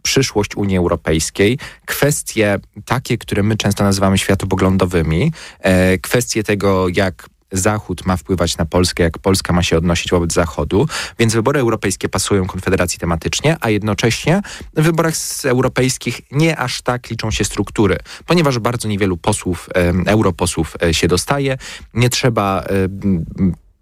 [0.00, 7.28] E, przyszłość Unii Europejskiej, kwestie takie, które my często nazywamy światopoglądowymi, e, kwestie tego, jak
[7.52, 12.08] Zachód ma wpływać na Polskę, jak Polska ma się odnosić wobec Zachodu, więc wybory europejskie
[12.08, 14.42] pasują Konfederacji tematycznie, a jednocześnie
[14.76, 20.76] w wyborach europejskich nie aż tak liczą się struktury, ponieważ bardzo niewielu posłów, em, europosłów
[20.82, 21.58] e, się dostaje,
[21.94, 22.64] nie trzeba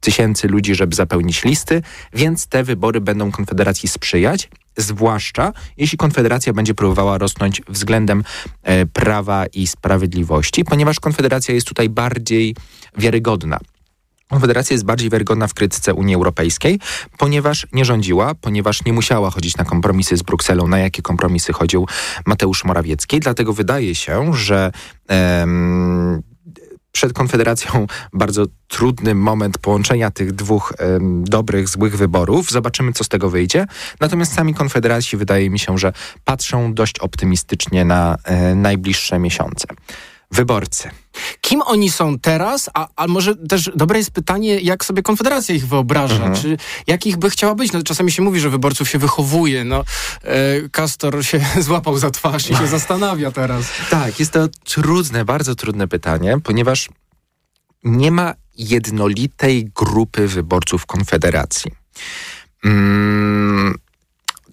[0.00, 1.83] tysięcy ludzi, żeby zapełnić listy,
[2.14, 4.48] więc te wybory będą Konfederacji sprzyjać,
[4.79, 8.25] zwłaszcza jeśli Konfederacja będzie próbowała rosnąć względem
[8.62, 12.57] e, prawa i sprawiedliwości, ponieważ Konfederacja jest tutaj bardziej
[12.99, 13.59] wiarygodna.
[14.31, 16.81] Konfederacja jest bardziej wiarygodna w krytyce Unii Europejskiej,
[17.19, 21.87] ponieważ nie rządziła, ponieważ nie musiała chodzić na kompromisy z Brukselą, na jakie kompromisy chodził
[22.27, 23.21] Mateusz Morawiecki.
[23.21, 24.73] Dlatego wydaje się, że
[25.09, 26.23] em,
[26.92, 30.74] przed Konfederacją bardzo trudny moment połączenia tych dwóch
[31.22, 32.51] dobrych, złych wyborów.
[32.51, 33.66] Zobaczymy, co z tego wyjdzie.
[34.01, 35.92] Natomiast sami Konfederaci wydaje mi się, że
[36.24, 39.66] patrzą dość optymistycznie na e, najbliższe miesiące.
[40.31, 40.90] Wyborcy.
[41.40, 45.68] Kim oni są teraz, a, a może też dobre jest pytanie, jak sobie Konfederacja ich
[45.68, 46.35] wyobraża, Mhm.
[46.35, 47.72] czy jakich by chciała być.
[47.72, 49.64] No, czasami się mówi, że wyborców się wychowuje.
[49.64, 49.85] No,
[50.22, 53.64] e, Kastor się złapał za twarz i się zastanawia teraz.
[53.90, 56.88] Tak, jest to trudne, bardzo trudne pytanie, ponieważ
[57.85, 61.70] nie ma jednolitej grupy wyborców Konfederacji.
[62.64, 63.74] Mm,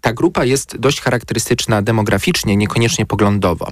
[0.02, 3.72] ta grupa jest dość charakterystyczna demograficznie, niekoniecznie poglądowo.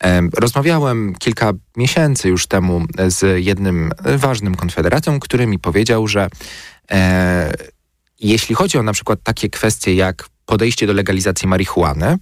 [0.00, 6.28] Em, Rozmawiałem kilka miesięcy już temu z jednym ważnym konfederatem, który mi powiedział, że
[6.90, 7.52] e,
[8.20, 12.18] jeśli chodzi o na przykład takie kwestie jak podejście do legalizacji marihuany,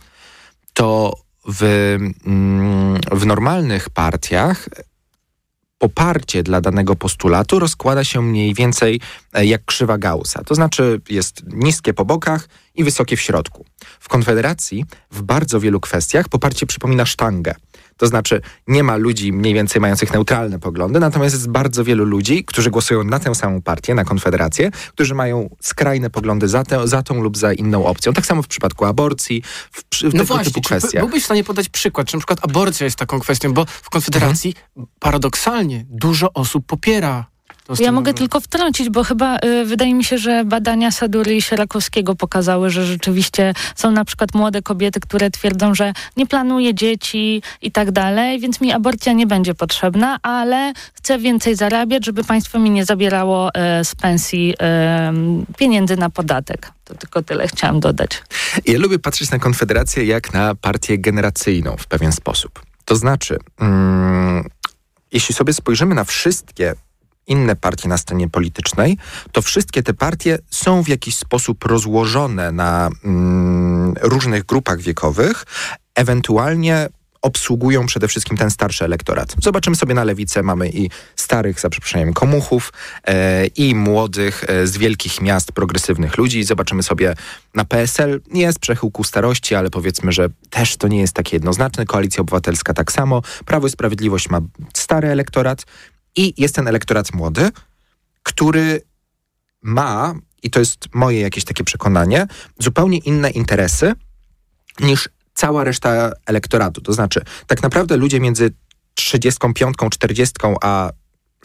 [0.74, 1.16] to
[1.48, 1.62] w,
[2.26, 4.68] mm, w normalnych partiach
[5.78, 9.00] poparcie dla danego postulatu rozkłada się mniej więcej
[9.32, 10.44] e, jak krzywa Gaussa.
[10.44, 13.64] To znaczy jest niskie po bokach i wysokie w środku.
[14.00, 17.54] W Konfederacji w bardzo wielu kwestiach poparcie przypomina sztangę.
[17.96, 22.44] To znaczy nie ma ludzi mniej więcej mających neutralne poglądy, natomiast jest bardzo wielu ludzi,
[22.44, 27.02] którzy głosują na tę samą partię, na Konfederację, którzy mają skrajne poglądy za, tę, za
[27.02, 28.12] tą lub za inną opcją.
[28.12, 31.02] Tak samo w przypadku aborcji, w, przy- w No tego właśnie, typu kwestiach.
[31.02, 34.54] byłbyś w stanie podać przykład, czy na przykład aborcja jest taką kwestią, bo w Konfederacji
[34.76, 34.86] Mhm.
[35.00, 37.26] paradoksalnie dużo osób popiera
[37.78, 42.14] Ja mogę tylko wtrącić, bo chyba y, wydaje mi się, że badania Sadury i Sierakowskiego
[42.14, 47.72] pokazały, że rzeczywiście są na przykład młode kobiety, które twierdzą, że nie planuję dzieci i
[47.72, 52.70] tak dalej, więc mi aborcja nie będzie potrzebna, ale chcę więcej zarabiać, żeby państwo mi
[52.70, 54.54] nie zabierało y, z pensji
[55.50, 56.72] y, pieniędzy na podatek.
[56.84, 58.22] To tylko tyle chciałam dodać.
[58.66, 62.62] Ja lubię patrzeć na Konfederację jak na partię generacyjną w pewien sposób.
[62.84, 64.48] To znaczy, mm,
[65.12, 66.74] jeśli sobie spojrzymy na wszystkie
[67.26, 68.98] inne partie na scenie politycznej,
[69.32, 75.44] to wszystkie te partie są w jakiś sposób rozłożone na mm, różnych grupach wiekowych,
[75.94, 76.88] ewentualnie
[77.22, 79.34] obsługują przede wszystkim ten starszy elektorat.
[79.42, 82.72] Zobaczymy sobie na lewicę, mamy i starych, za przeproszeniem, komuchów
[83.04, 86.44] e, i młodych e, z wielkich miast, progresywnych ludzi.
[86.44, 87.14] Zobaczymy sobie
[87.54, 91.86] na PSL, jest przechył ku starości, ale powiedzmy, że też to nie jest takie jednoznaczne.
[91.86, 93.22] Koalicja Obywatelska tak samo.
[93.44, 94.40] Prawo i Sprawiedliwość ma
[94.74, 95.64] stary elektorat
[96.16, 97.50] i jest ten elektorat młody,
[98.22, 98.80] który
[99.62, 102.26] ma, i to jest moje jakieś takie przekonanie,
[102.58, 103.92] zupełnie inne interesy
[104.80, 106.80] niż cała reszta elektoratu.
[106.80, 108.50] To znaczy, tak naprawdę ludzie między
[108.94, 110.90] 35, 40 a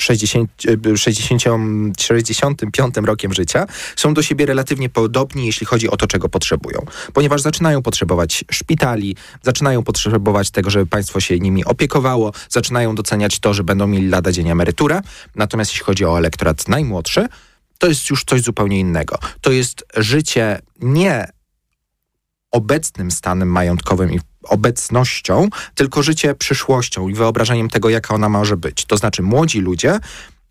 [0.01, 0.51] 60,
[0.93, 6.29] e, 60, 65 rokiem życia są do siebie relatywnie podobni, jeśli chodzi o to, czego
[6.29, 6.85] potrzebują.
[7.13, 13.53] Ponieważ zaczynają potrzebować szpitali, zaczynają potrzebować tego, żeby państwo się nimi opiekowało, zaczynają doceniać to,
[13.53, 15.01] że będą mieli lada dzień emeryturę.
[15.35, 17.27] Natomiast jeśli chodzi o elektorat najmłodszy,
[17.77, 19.19] to jest już coś zupełnie innego.
[19.41, 21.27] To jest życie nie
[22.51, 28.85] obecnym stanem majątkowym i obecnością, tylko życie przyszłością i wyobrażeniem tego, jaka ona może być.
[28.85, 29.99] To znaczy młodzi ludzie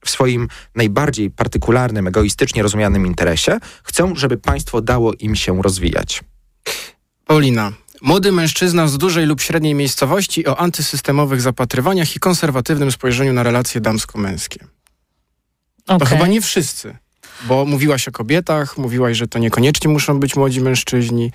[0.04, 6.24] w swoim najbardziej partykularnym, egoistycznie rozumianym interesie chcą, żeby państwo dało im się rozwijać.
[7.26, 7.72] Paulina,
[8.02, 13.80] Młody mężczyzna z dużej lub średniej miejscowości o antysystemowych zapatrywaniach i konserwatywnym spojrzeniu na relacje
[13.80, 14.64] damsko-męskie.
[15.84, 16.08] To Okej.
[16.08, 16.96] chyba nie wszyscy,
[17.44, 21.32] bo mówiłaś o kobietach, mówiłaś, że to niekoniecznie muszą być młodzi mężczyźni.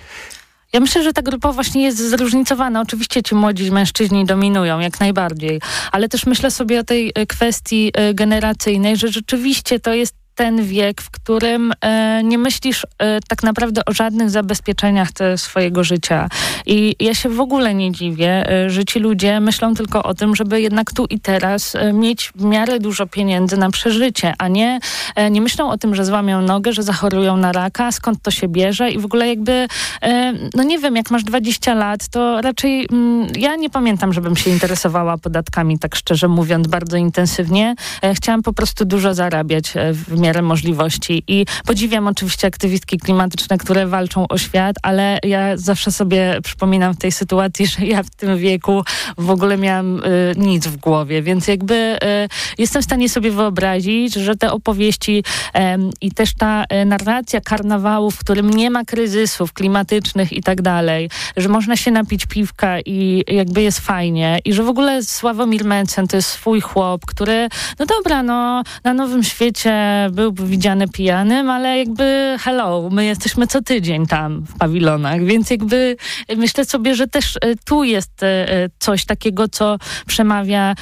[0.76, 2.80] Ja myślę, że ta grupa właśnie jest zróżnicowana.
[2.80, 5.60] Oczywiście ci młodzi mężczyźni dominują, jak najbardziej,
[5.92, 10.64] ale też myślę sobie o tej e, kwestii e, generacyjnej, że rzeczywiście to jest ten
[10.64, 16.28] wiek, w którym e, nie myślisz e, tak naprawdę o żadnych zabezpieczeniach swojego życia.
[16.66, 20.36] I ja się w ogóle nie dziwię, e, że ci ludzie myślą tylko o tym,
[20.36, 24.80] żeby jednak tu i teraz e, mieć w miarę dużo pieniędzy na przeżycie, a nie,
[25.14, 28.48] e, nie myślą o tym, że złamią nogę, że zachorują na raka, skąd to się
[28.48, 29.66] bierze i w ogóle jakby,
[30.02, 34.36] e, no nie wiem, jak masz 20 lat, to raczej mm, ja nie pamiętam, żebym
[34.36, 37.74] się interesowała podatkami, tak szczerze mówiąc, bardzo intensywnie.
[38.14, 41.22] Chciałam po prostu dużo zarabiać w miarę możliwości.
[41.28, 46.98] I podziwiam oczywiście aktywistki klimatyczne, które walczą o świat, ale ja zawsze sobie przypominam w
[46.98, 48.82] tej sytuacji, że ja w tym wieku
[49.18, 50.00] w ogóle miałam e,
[50.36, 55.90] nic w głowie, więc jakby e, jestem w stanie sobie wyobrazić, że te opowieści em,
[56.00, 61.10] i też ta e, narracja karnawału, w którym nie ma kryzysów klimatycznych i tak dalej,
[61.36, 66.08] że można się napić piwka i jakby jest fajnie i że w ogóle Sławomir Mencen
[66.08, 69.74] to jest swój chłop, który, no dobra, no na Nowym Świecie
[70.16, 75.96] byłby widziany pijanym, ale jakby hello, my jesteśmy co tydzień tam w pawilonach, więc jakby
[76.36, 78.46] myślę sobie, że też e, tu jest e,
[78.78, 80.74] coś takiego, co przemawia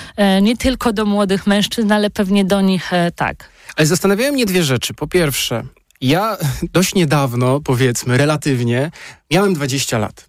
[0.43, 3.51] nie tylko do młodych mężczyzn, ale pewnie do nich tak.
[3.77, 4.95] Ale zastanawiają mnie dwie rzeczy.
[4.95, 5.63] Po pierwsze,
[6.01, 6.37] ja
[6.77, 8.91] dość niedawno, powiedzmy, relatywnie,
[9.31, 10.29] miałem 20 lat.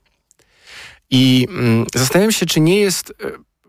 [1.09, 3.13] I mm, zastanawiam się, czy nie jest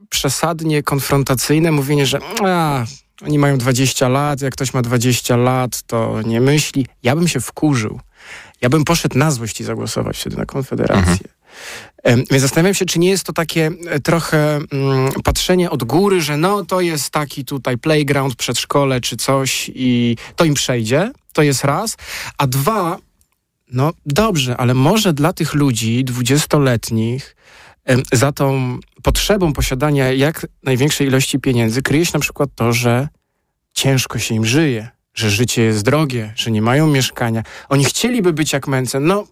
[0.08, 2.84] przesadnie konfrontacyjne mówienie, że a,
[3.22, 6.86] oni mają 20 lat, jak ktoś ma 20 lat, to nie myśli.
[7.02, 8.00] Ja bym się wkurzył.
[8.60, 11.28] Ja bym poszedł na złość i zagłosować wtedy na Konfederację.
[12.02, 16.20] Em, Więc zastanawiam się, czy nie jest to takie e, trochę mm, patrzenie od góry,
[16.20, 21.12] że no to jest taki tutaj playground, przedszkole czy coś i to im przejdzie.
[21.32, 21.96] To jest raz.
[22.38, 22.98] A dwa,
[23.72, 27.36] no dobrze, ale może dla tych ludzi dwudziestoletnich
[28.12, 33.08] za tą potrzebą posiadania jak największej ilości pieniędzy kryje się na przykład to, że
[33.72, 37.42] ciężko się im żyje, że życie jest drogie, że nie mają mieszkania.
[37.68, 39.06] Oni chcieliby być jak Mencen.
[39.06, 39.26] No,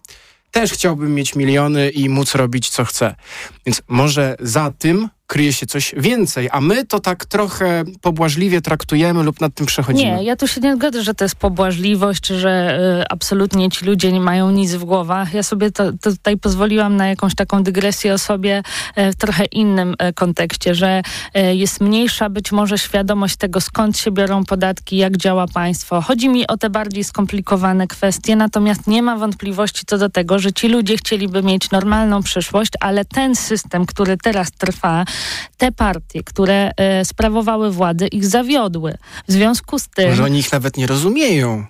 [0.51, 3.15] też chciałbym mieć miliony i móc robić co chcę.
[3.65, 9.23] Więc może za tym kryje się coś więcej, a my to tak trochę pobłażliwie traktujemy
[9.23, 10.11] lub nad tym przechodzimy.
[10.11, 14.11] Nie, ja tu się nie zgodzę, że to jest pobłażliwość, że y, absolutnie ci ludzie
[14.11, 15.33] nie mają nic w głowach.
[15.33, 18.63] Ja sobie to, to tutaj pozwoliłam na jakąś taką dygresję o sobie
[18.97, 21.01] y, w trochę innym y, kontekście, że
[21.37, 26.01] y, jest mniejsza być może świadomość tego, skąd się biorą podatki, jak działa państwo.
[26.01, 30.53] Chodzi mi o te bardziej skomplikowane kwestie, natomiast nie ma wątpliwości co do tego, że
[30.53, 35.05] ci ludzie chcieliby mieć normalną przyszłość, ale ten system, który teraz trwa,
[35.57, 38.97] te partie, które y, sprawowały władzę, ich zawiodły.
[39.27, 40.09] W związku z tym...
[40.09, 41.65] Może oni ich nawet nie rozumieją.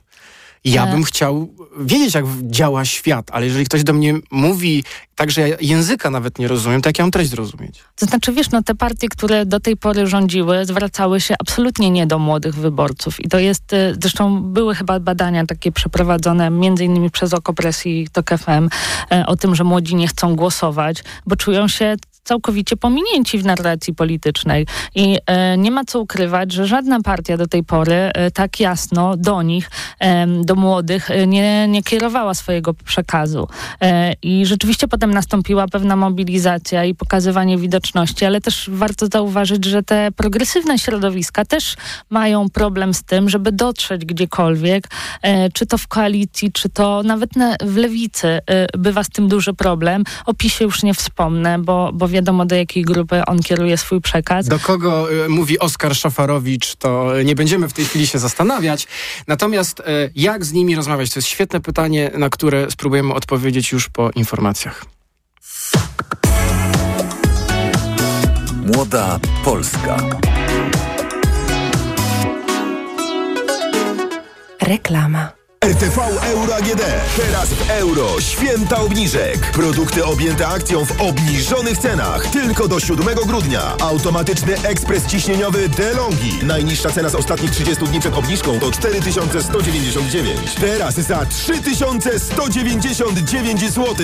[0.66, 0.92] Ja E.
[0.92, 4.84] bym chciał wiedzieć, jak działa świat, ale jeżeli ktoś do mnie mówi
[5.16, 7.84] tak, że ja języka nawet nie rozumiem, to jak ja mam treść zrozumieć?
[7.96, 12.08] To znaczy, wiesz, no te partie, które do tej pory rządziły, zwracały się absolutnie nie
[12.08, 13.20] do młodych wyborców.
[13.20, 18.08] I to jest, y, zresztą były chyba badania takie przeprowadzone, między innymi przez Okopres i
[18.12, 18.70] TOK FM,
[19.12, 23.94] e, o tym, że młodzi nie chcą głosować, bo czują się całkowicie pominięci w narracji
[23.94, 24.68] politycznej.
[24.96, 29.18] I e, nie ma co ukrywać, że żadna partia do tej pory e, tak jasno
[29.18, 33.48] do nich, em, do młodych, e, nie, nie kierowała swojego przekazu.
[33.82, 39.84] E, I rzeczywiście potem nastąpiła pewna mobilizacja i pokazywanie widoczności, ale też warto zauważyć, że
[39.84, 41.76] te progresywne środowiska też
[42.10, 44.88] mają problem z tym, żeby dotrzeć gdziekolwiek,
[45.22, 48.42] e, czy to w koalicji, czy to nawet na, w lewicy e,
[48.78, 50.04] bywa z tym duży problem.
[50.26, 54.48] O PiSie już nie wspomnę, bo, bo wiadomo do jakiej grupy on kieruje swój przekaz.
[54.48, 58.88] Do kogo y, mówi Oskar Szafarowicz, to nie będziemy w tej chwili się zastanawiać.
[59.28, 59.84] Natomiast y,
[60.16, 61.14] jak z nimi rozmawiać?
[61.14, 64.86] To jest świetne pytanie, na które spróbujemy odpowiedzieć już po informacjach.
[68.66, 69.98] Młoda Polska.
[74.62, 75.45] Reklama.
[75.66, 76.82] RTV Euro AGD.
[77.18, 78.22] Teraz w euro.
[78.22, 79.52] Święta obniżek.
[79.52, 82.28] Produkty objęte akcją w obniżonych cenach.
[82.28, 83.62] Tylko do 7 grudnia.
[83.80, 86.40] Automatyczny ekspres ciśnieniowy DeLonghi.
[86.44, 90.56] Najniższa cena z ostatnich 30 dni przed obniżką to 4199.
[90.62, 93.96] Teraz za 3199 zł.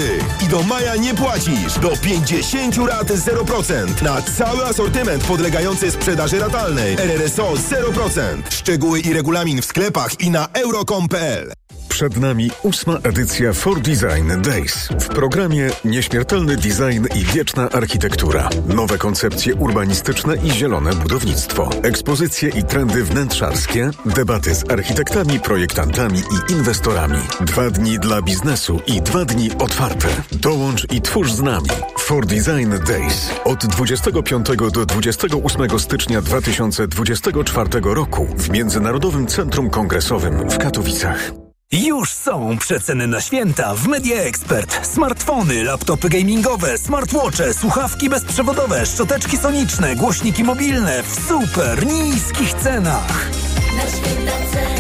[0.46, 1.80] I do maja nie płacisz.
[1.82, 4.02] Do 50 rat 0%.
[4.02, 6.94] Na cały asortyment podlegający sprzedaży ratalnej.
[6.94, 8.42] RRSO 0%.
[8.50, 11.51] Szczegóły i regulamin w sklepach i na euro.com.pl.
[11.92, 14.90] Przed nami ósma edycja For Design Days.
[15.00, 18.50] W programie nieśmiertelny design i wieczna architektura.
[18.68, 21.70] Nowe koncepcje urbanistyczne i zielone budownictwo.
[21.84, 23.90] Ekspozycje i trendy wnętrzarskie.
[24.06, 27.20] Debaty z architektami, projektantami i inwestorami.
[27.42, 30.08] Dwa dni dla biznesu i dwa dni otwarte.
[30.32, 31.70] Dołącz i twórz z nami.
[32.00, 33.32] For Design Days.
[33.44, 41.41] Od 25 do 28 stycznia 2024 roku w Międzynarodowym Centrum Kongresowym w Katowicach.
[41.72, 44.88] Już są przeceny na święta w Media Expert.
[44.88, 53.30] Smartfony, laptopy gamingowe, smartwatche, słuchawki bezprzewodowe, szczoteczki soniczne, głośniki mobilne w super niskich cenach.
[53.76, 54.71] Na święta ceny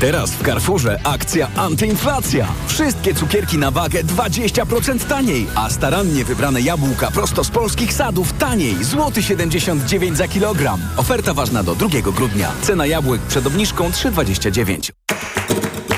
[0.00, 2.46] Teraz w Carrefourze akcja antyinflacja.
[2.66, 8.84] Wszystkie cukierki na wagę 20% taniej, a starannie wybrane jabłka prosto z polskich sadów taniej.
[8.84, 10.80] Złoty 79 za kilogram.
[10.96, 12.52] Oferta ważna do 2 grudnia.
[12.62, 14.90] Cena jabłek przed obniżką 3,29.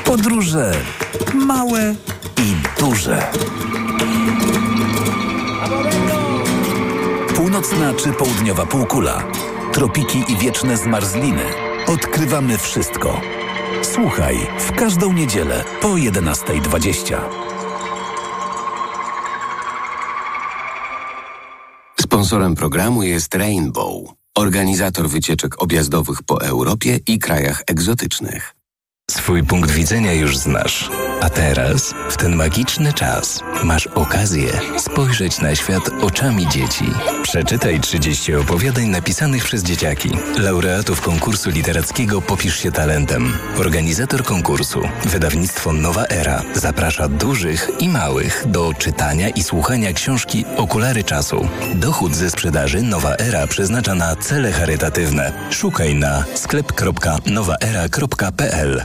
[0.04, 0.72] Podróże
[1.34, 1.94] małe
[2.38, 3.22] i duże.
[7.36, 9.22] Północna czy południowa półkula.
[9.72, 11.44] Tropiki i wieczne zmarzliny.
[11.86, 13.41] Odkrywamy wszystko.
[13.94, 17.20] Słuchaj w każdą niedzielę po 11.20.
[22.00, 28.54] Sponsorem programu jest Rainbow, organizator wycieczek objazdowych po Europie i krajach egzotycznych.
[29.12, 30.90] Swój punkt widzenia już znasz.
[31.20, 34.48] A teraz, w ten magiczny czas, masz okazję
[34.78, 36.84] spojrzeć na świat oczami dzieci.
[37.22, 40.10] Przeczytaj 30 opowiadań napisanych przez dzieciaki.
[40.38, 43.32] Laureatów konkursu literackiego Popisz się talentem.
[43.58, 51.04] Organizator konkursu, wydawnictwo Nowa Era, zaprasza dużych i małych do czytania i słuchania książki Okulary
[51.04, 51.48] czasu.
[51.74, 55.32] Dochód ze sprzedaży Nowa Era przeznacza na cele charytatywne.
[55.50, 58.84] Szukaj na sklep.nowaera.pl.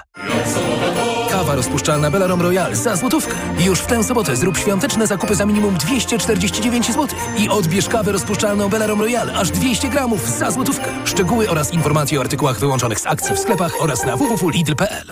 [1.31, 3.35] Kawa rozpuszczalna Belarom Royal za złotówkę.
[3.59, 8.69] Już w tę sobotę zrób świąteczne zakupy za minimum 249 zł i odbierz kawę rozpuszczalną
[8.69, 10.85] Belarom Royal aż 200 gramów za złotówkę.
[11.05, 15.11] Szczegóły oraz informacje o artykułach wyłączonych z akcji w sklepach oraz na www.lidl.pl.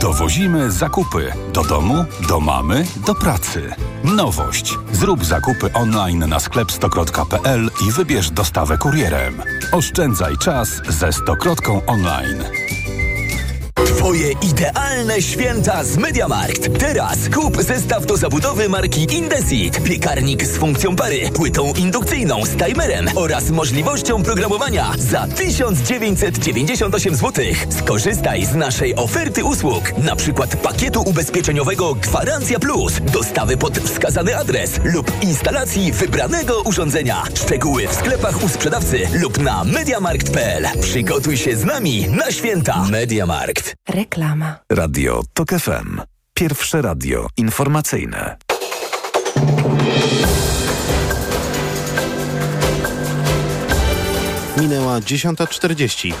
[0.00, 3.74] Dowozimy zakupy do domu, do mamy, do pracy.
[4.04, 4.74] Nowość.
[4.92, 6.68] Zrób zakupy online na sklep
[7.88, 9.42] i wybierz dostawę kurierem.
[9.72, 12.44] Oszczędzaj czas ze Stokrotką online.
[14.04, 16.78] Twoje idealne święta z Mediamarkt.
[16.78, 19.82] Teraz kup zestaw do zabudowy marki Indesit.
[19.82, 27.44] Piekarnik z funkcją pary, płytą indukcyjną z timerem oraz możliwością programowania za 1998 zł.
[27.68, 34.80] Skorzystaj z naszej oferty usług, na przykład pakietu ubezpieczeniowego Gwarancja Plus, dostawy pod wskazany adres
[34.84, 37.22] lub instalacji wybranego urządzenia.
[37.34, 40.66] Szczegóły w sklepach u sprzedawcy lub na mediamarkt.pl.
[40.80, 42.86] Przygotuj się z nami na święta.
[42.90, 43.74] Mediamarkt.
[43.94, 44.56] Reklama.
[44.72, 46.00] Radio TOK FM.
[46.34, 48.36] Pierwsze radio informacyjne.
[54.60, 56.12] Minęła 10.40.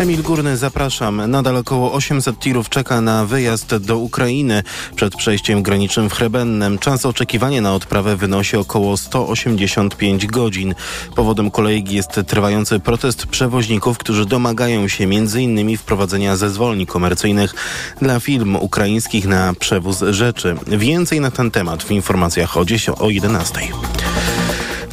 [0.00, 1.30] Emil Górny, zapraszam.
[1.30, 4.62] Nadal około 800 tirów czeka na wyjazd do Ukrainy
[4.96, 6.78] przed przejściem granicznym w Chrebennem.
[6.78, 10.74] Czas oczekiwania na odprawę wynosi około 185 godzin.
[11.16, 15.78] Powodem kolejki jest trwający protest przewoźników, którzy domagają się m.in.
[15.78, 17.54] wprowadzenia zezwoleń komercyjnych
[18.02, 20.56] dla firm ukraińskich na przewóz rzeczy.
[20.66, 23.60] Więcej na ten temat w informacjach o, 10, o 11.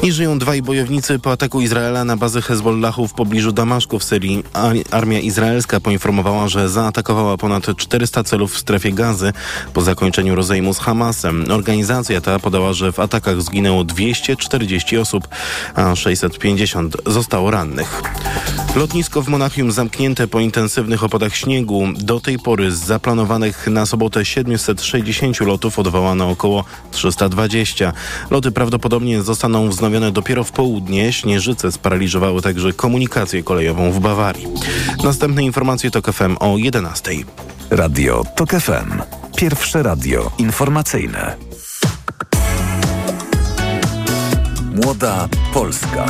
[0.07, 4.43] Nie żyją dwaj bojownicy po ataku Izraela na bazę Hezbollahu w pobliżu Damaszku w Syrii.
[4.91, 9.33] Armia izraelska poinformowała, że zaatakowała ponad 400 celów w strefie gazy
[9.73, 11.45] po zakończeniu rozejmu z Hamasem.
[11.51, 15.27] Organizacja ta podała, że w atakach zginęło 240 osób,
[15.75, 18.01] a 650 zostało rannych.
[18.75, 21.87] Lotnisko w Monachium zamknięte po intensywnych opadach śniegu.
[21.95, 27.93] Do tej pory z zaplanowanych na sobotę 760 lotów odwołano około 320.
[28.31, 31.13] Loty prawdopodobnie zostaną wznowione dopiero w południe.
[31.13, 34.47] Śnieżyce sparaliżowały także komunikację kolejową w Bawarii.
[35.03, 37.11] Następne informacje to FM o 11.
[37.69, 39.01] Radio TOK FM.
[39.35, 41.35] Pierwsze radio informacyjne.
[44.75, 46.05] Młoda Polska.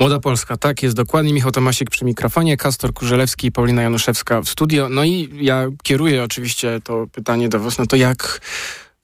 [0.00, 1.32] Młoda Polska, tak jest dokładnie.
[1.32, 4.88] Michał Tomasik przy mikrofonie, Kastor Kurzelewski i Paulina Januszewska w studio.
[4.88, 8.40] No i ja kieruję oczywiście to pytanie do was, no to jak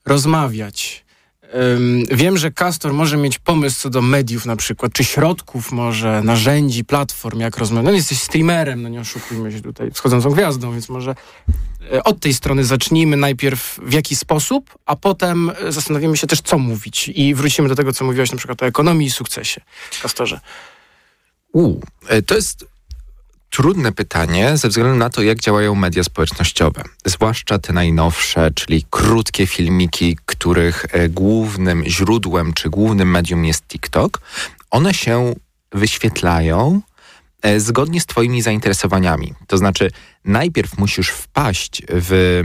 [0.05, 1.05] rozmawiać?
[1.75, 6.21] Ym, wiem, że Kastor może mieć pomysł co do mediów na przykład, czy środków może,
[6.23, 7.85] narzędzi, platform, jak rozmawiać.
[7.85, 11.15] No jesteś streamerem, no nie oszukujmy się tutaj, wschodzącą gwiazdą, więc może
[11.93, 16.41] e, od tej strony zacznijmy najpierw w jaki sposób, a potem e, zastanowimy się też,
[16.41, 17.09] co mówić.
[17.15, 19.61] I wrócimy do tego, co mówiłaś na przykład o ekonomii i sukcesie.
[20.01, 20.39] Kastorze.
[21.53, 22.65] U, e, to jest
[23.49, 26.83] trudne pytanie ze względu na to, jak działają media społecznościowe.
[27.05, 34.21] Zwłaszcza te najnowsze, czyli krótkie filmiki, których e, głównym źródłem czy głównym medium jest TikTok.
[34.71, 35.35] One się
[35.71, 36.81] wyświetlają
[37.41, 39.33] e, zgodnie z Twoimi zainteresowaniami.
[39.47, 39.91] To znaczy,
[40.25, 42.41] najpierw musisz wpaść w,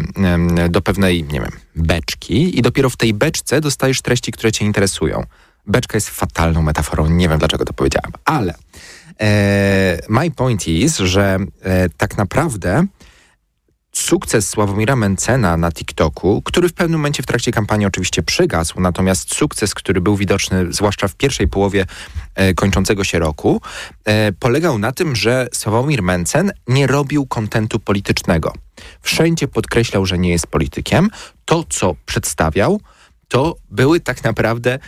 [0.71, 5.25] do pewnej, nie wiem, beczki i dopiero w tej beczce dostajesz treści, które Cię interesują.
[5.67, 8.55] Beczka jest fatalną metaforą, nie wiem dlaczego to powiedziałem, ale
[10.09, 12.87] my point is, że e, tak naprawdę
[13.93, 19.35] sukces Sławomira Mencena na TikToku, który w pewnym momencie w trakcie kampanii oczywiście przygasł, natomiast
[19.35, 21.87] sukces, który był widoczny zwłaszcza w pierwszej połowie
[22.35, 23.61] e, kończącego się roku,
[24.05, 28.53] e, polegał na tym, że Sławomir Mencen nie robił kontentu politycznego.
[29.01, 31.11] Wszędzie podkreślał, że nie jest politykiem.
[31.45, 32.81] To, co przedstawiał,
[33.29, 34.79] to były tak naprawdę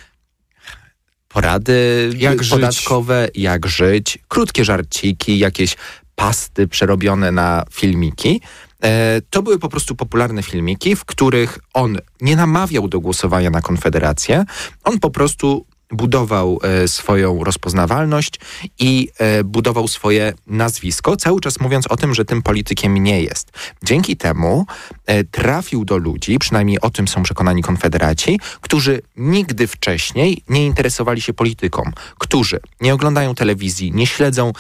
[1.35, 3.43] porady jak podatkowe, żyć.
[3.43, 5.76] jak żyć, krótkie żarciki, jakieś
[6.16, 8.41] pasty przerobione na filmiki.
[8.83, 13.61] E, to były po prostu popularne filmiki, w których on nie namawiał do głosowania na
[13.61, 14.45] Konfederację,
[14.85, 18.41] on po prostu budował e, swoją rozpoznawalność
[18.78, 23.53] i e, budował swoje nazwisko, cały czas mówiąc o tym, że tym politykiem nie jest.
[23.82, 24.66] Dzięki temu
[25.07, 31.20] e, trafił do ludzi, przynajmniej o tym są przekonani konfederaci, którzy nigdy wcześniej nie interesowali
[31.20, 31.82] się polityką,
[32.18, 34.53] którzy nie oglądają telewizji, nie śledzą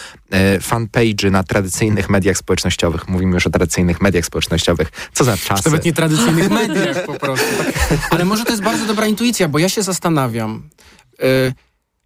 [0.60, 3.08] fanpage'y na tradycyjnych mediach społecznościowych.
[3.08, 4.92] Mówimy już o tradycyjnych mediach społecznościowych.
[5.12, 5.62] Co za czasy.
[5.64, 7.46] Nawet nie tradycyjnych mediach po prostu.
[7.58, 7.98] Tak.
[8.10, 10.62] Ale może to jest bardzo dobra intuicja, bo ja się zastanawiam,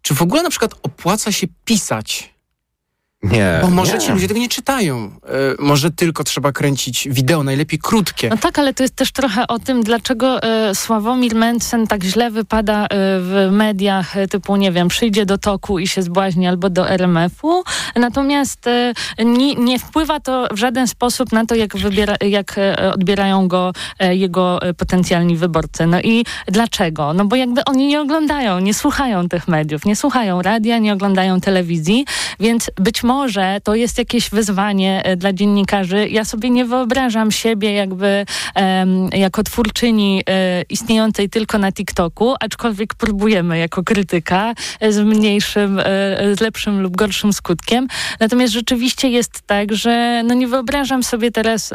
[0.03, 2.34] czy w ogóle na przykład opłaca się pisać?
[3.25, 3.59] Nie.
[3.62, 4.01] Bo może nie.
[4.01, 5.07] ci ludzie tego nie czytają.
[5.07, 5.11] Y,
[5.59, 8.29] może tylko trzeba kręcić wideo, najlepiej krótkie.
[8.29, 12.31] No tak, ale to jest też trochę o tym, dlaczego y, Sławomir Mencen tak źle
[12.31, 12.89] wypada y,
[13.20, 17.64] w mediach y, typu, nie wiem, przyjdzie do toku i się zbłaźni albo do RMF-u.
[17.97, 18.64] Natomiast
[19.25, 22.57] nie, nie, wpływa to w żaden sposób na to, jak, wybiera, jak
[22.93, 23.72] odbierają go
[24.11, 25.87] jego potencjalni wyborcy.
[25.87, 27.12] No i dlaczego?
[27.14, 31.41] No bo jakby oni nie oglądają, nie słuchają tych mediów, nie słuchają radia, nie oglądają
[31.41, 32.05] telewizji,
[32.41, 36.09] więc być może może to jest jakieś wyzwanie e, dla dziennikarzy.
[36.09, 42.95] Ja sobie nie wyobrażam siebie jakby um, jako twórczyni e, istniejącej tylko na TikToku, aczkolwiek
[42.95, 45.83] próbujemy jako krytyka e, z mniejszym, e,
[46.37, 47.89] z lepszym lub gorszym skutkiem.
[48.21, 51.73] Natomiast rzeczywiście jest tak, że no nie wyobrażam sobie teraz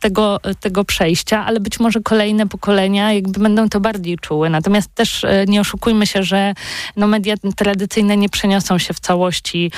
[0.00, 4.50] tego, tego przejścia, ale być może kolejne pokolenia jakby będą to bardziej czuły.
[4.50, 6.54] Natomiast też nie oszukujmy się, że
[6.96, 9.72] no media tradycyjne nie przeniosą się w całości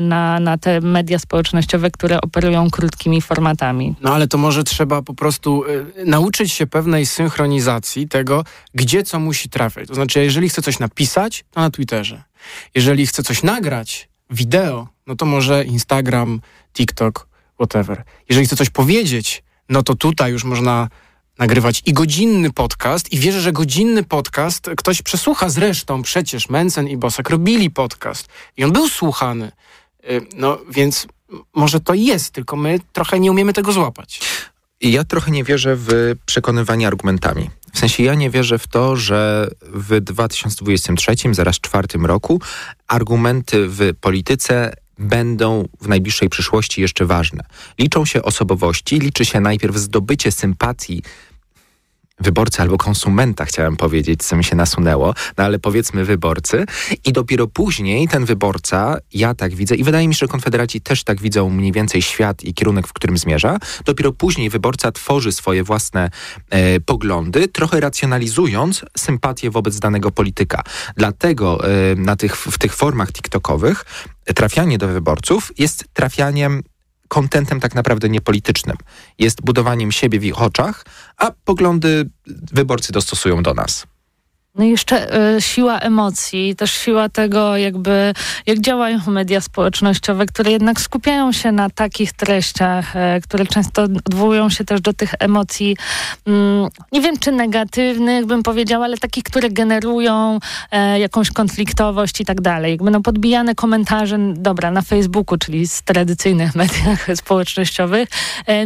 [0.00, 3.94] na, na te media społecznościowe, które operują krótkimi formatami.
[4.00, 8.44] No ale to może trzeba po prostu y, nauczyć się pewnej synchronizacji tego,
[8.74, 9.88] gdzie co musi trafiać.
[9.88, 12.22] To znaczy, jeżeli chcę coś napisać, to na Twitterze.
[12.74, 16.40] Jeżeli chcę coś nagrać, wideo, no to może Instagram,
[16.74, 18.04] TikTok, whatever.
[18.28, 20.88] Jeżeli chcę coś powiedzieć, no to tutaj już można
[21.38, 26.02] nagrywać i godzinny podcast i wierzę, że godzinny podcast ktoś przesłucha zresztą.
[26.02, 29.52] Przecież Mensen i Bosak robili podcast i on był słuchany.
[30.10, 31.06] Y, no więc
[31.54, 34.20] może to jest, tylko my trochę nie umiemy tego złapać.
[34.80, 37.50] Ja trochę nie wierzę w przekonywanie argumentami.
[37.72, 42.40] W sensie ja nie wierzę w to, że w 2023, zaraz czwartym roku,
[42.86, 47.44] argumenty w polityce będą w najbliższej przyszłości jeszcze ważne.
[47.78, 51.02] Liczą się osobowości, liczy się najpierw zdobycie sympatii
[52.20, 56.64] wyborcy albo konsumenta, chciałem powiedzieć, co mi się nasunęło, no ale powiedzmy wyborcy.
[57.04, 61.04] I dopiero później ten wyborca, ja tak widzę i wydaje mi się, że konfederaci też
[61.04, 65.64] tak widzą mniej więcej świat i kierunek, w którym zmierza, dopiero później wyborca tworzy swoje
[65.64, 66.10] własne
[66.50, 70.62] e, poglądy, trochę racjonalizując sympatię wobec danego polityka.
[70.96, 73.84] Dlatego e, na tych, w tych formach TikTokowych
[74.34, 76.62] trafianie do wyborców jest trafianiem
[77.08, 78.76] kontentem tak naprawdę niepolitycznym.
[79.18, 80.84] Jest budowaniem siebie w ich oczach,
[81.16, 82.10] a poglądy
[82.52, 83.86] wyborcy dostosują do nas.
[84.58, 88.12] No i jeszcze y, siła emocji, też siła tego, jakby
[88.46, 94.50] jak działają media społecznościowe, które jednak skupiają się na takich treściach, y, które często odwołują
[94.50, 95.76] się też do tych emocji,
[96.28, 96.32] y,
[96.92, 100.38] nie wiem czy negatywnych, bym powiedziała, ale takich, które generują
[100.70, 102.72] e, jakąś konfliktowość i tak dalej.
[102.72, 108.08] Jakby no podbijane komentarze, dobra, na Facebooku, czyli z tradycyjnych mediach społecznościowych,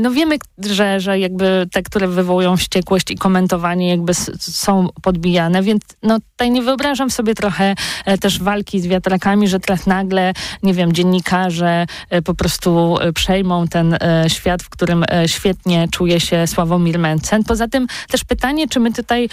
[0.00, 5.81] no wiemy, że, że jakby te, które wywołują wściekłość i komentowanie jakby są podbijane, więc
[6.02, 7.74] no tutaj nie wyobrażam sobie trochę
[8.04, 13.12] e, też walki z wiatrakami, że teraz nagle, nie wiem, dziennikarze e, po prostu e,
[13.12, 17.44] przejmą ten świat, w którym świetnie czuje się Sławomir Mencen.
[17.44, 19.28] Poza tym też pytanie, czy my tutaj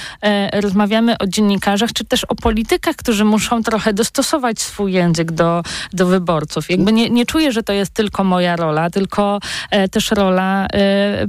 [0.53, 6.05] rozmawiamy o dziennikarzach, czy też o politykach, którzy muszą trochę dostosować swój język do, do
[6.05, 6.69] wyborców.
[6.69, 9.39] Jakby nie, nie czuję, że to jest tylko moja rola, tylko
[9.91, 10.67] też rola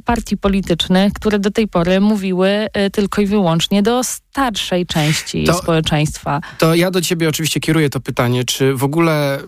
[0.05, 5.00] partii politycznych, które do tej pory mówiły tylko i wyłącznie do starszej części
[5.47, 6.41] to, społeczeństwa.
[6.59, 9.39] To ja do ciebie oczywiście kieruję to pytanie, czy w ogóle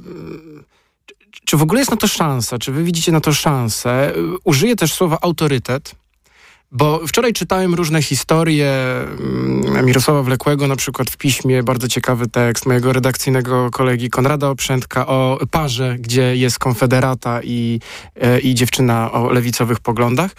[1.44, 2.58] czy w ogóle jest na to szansa?
[2.58, 4.12] Czy wy widzicie na to szansę?
[4.44, 5.94] Użyję też słowa autorytet,
[6.72, 8.70] bo wczoraj czytałem różne historie
[9.02, 15.06] mm, Mirosława Wlekłego, na przykład w piśmie, bardzo ciekawy tekst mojego redakcyjnego kolegi Konrada Oprzętka
[15.06, 17.80] o parze, gdzie jest konfederata i,
[18.20, 20.30] e, i dziewczyna o lewicowych poglądach.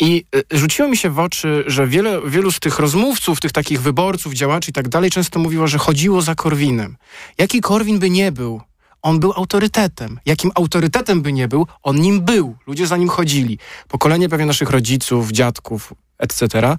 [0.00, 3.82] I y, rzuciło mi się w oczy, że wiele, wielu z tych rozmówców, tych takich
[3.82, 6.96] wyborców, działaczy i tak dalej, często mówiło, że chodziło za Korwinem.
[7.38, 8.60] Jaki Korwin by nie był,
[9.02, 10.20] on był autorytetem.
[10.26, 12.56] Jakim autorytetem by nie był, on nim był.
[12.66, 13.58] Ludzie za nim chodzili.
[13.88, 16.76] Pokolenie pewnie naszych rodziców, dziadków, etc.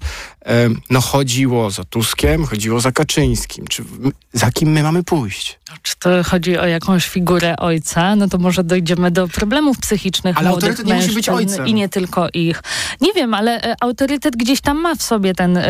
[0.90, 3.66] No chodziło za Tuskiem, chodziło za Kaczyńskim.
[3.66, 3.84] Czy
[4.32, 5.58] za kim my mamy pójść?
[5.82, 8.16] Czy to chodzi o jakąś figurę ojca?
[8.16, 11.66] No to może dojdziemy do problemów psychicznych Ale autorytet nie musi być ojcem.
[11.66, 12.62] I nie tylko ich.
[13.00, 15.62] Nie wiem, ale e, autorytet gdzieś tam ma w sobie ten y,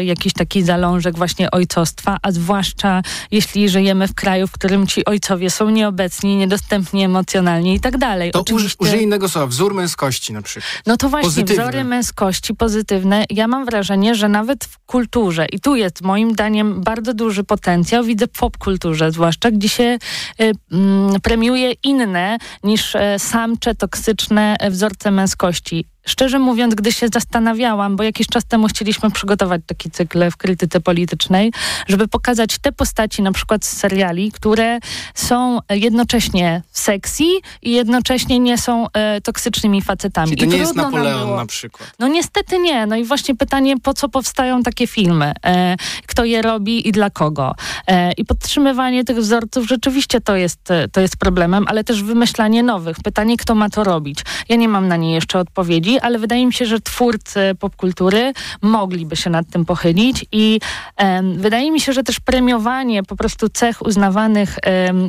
[0.00, 5.04] y, jakiś taki zalążek właśnie ojcostwa, a zwłaszcza jeśli żyjemy w kraju, w którym ci
[5.04, 8.30] ojcowie są nieobecni, niedostępni emocjonalnie i tak dalej.
[8.32, 8.76] To Oczywiście...
[8.78, 10.72] użyj innego słowa, wzór męskości na przykład.
[10.86, 11.62] No to właśnie, Pozytywny.
[11.62, 13.24] wzory męskości pozytywne.
[13.30, 18.04] Ja mam wrażenie, że nawet w kulturze, i tu jest moim zdaniem bardzo duży potencjał,
[18.04, 19.98] widzę w popkulturze zwłaszcza, zwłaszcza gdzie się
[20.40, 25.93] y, mm, premiuje inne niż e, samcze, toksyczne e, wzorce męskości.
[26.06, 30.80] Szczerze mówiąc, gdy się zastanawiałam, bo jakiś czas temu chcieliśmy przygotować taki cykl w krytyce
[30.80, 31.52] politycznej,
[31.88, 34.78] żeby pokazać te postaci na przykład z seriali, które
[35.14, 37.24] są jednocześnie sexy
[37.62, 40.28] i jednocześnie nie są e, toksycznymi facetami.
[40.28, 41.90] Czyli to I nie jest Napoleon na przykład.
[41.98, 42.86] No niestety nie.
[42.86, 45.32] No i właśnie pytanie, po co powstają takie filmy?
[45.46, 45.76] E,
[46.06, 47.54] kto je robi i dla kogo?
[47.86, 52.62] E, I podtrzymywanie tych wzorców rzeczywiście to jest, e, to jest problemem, ale też wymyślanie
[52.62, 52.96] nowych.
[53.04, 54.18] Pytanie, kto ma to robić?
[54.48, 58.32] Ja nie mam na nie jeszcze odpowiedzi ale wydaje mi się, że twórcy popkultury
[58.62, 60.60] mogliby się nad tym pochylić i
[60.98, 65.08] um, wydaje mi się, że też premiowanie po prostu cech uznawanych um,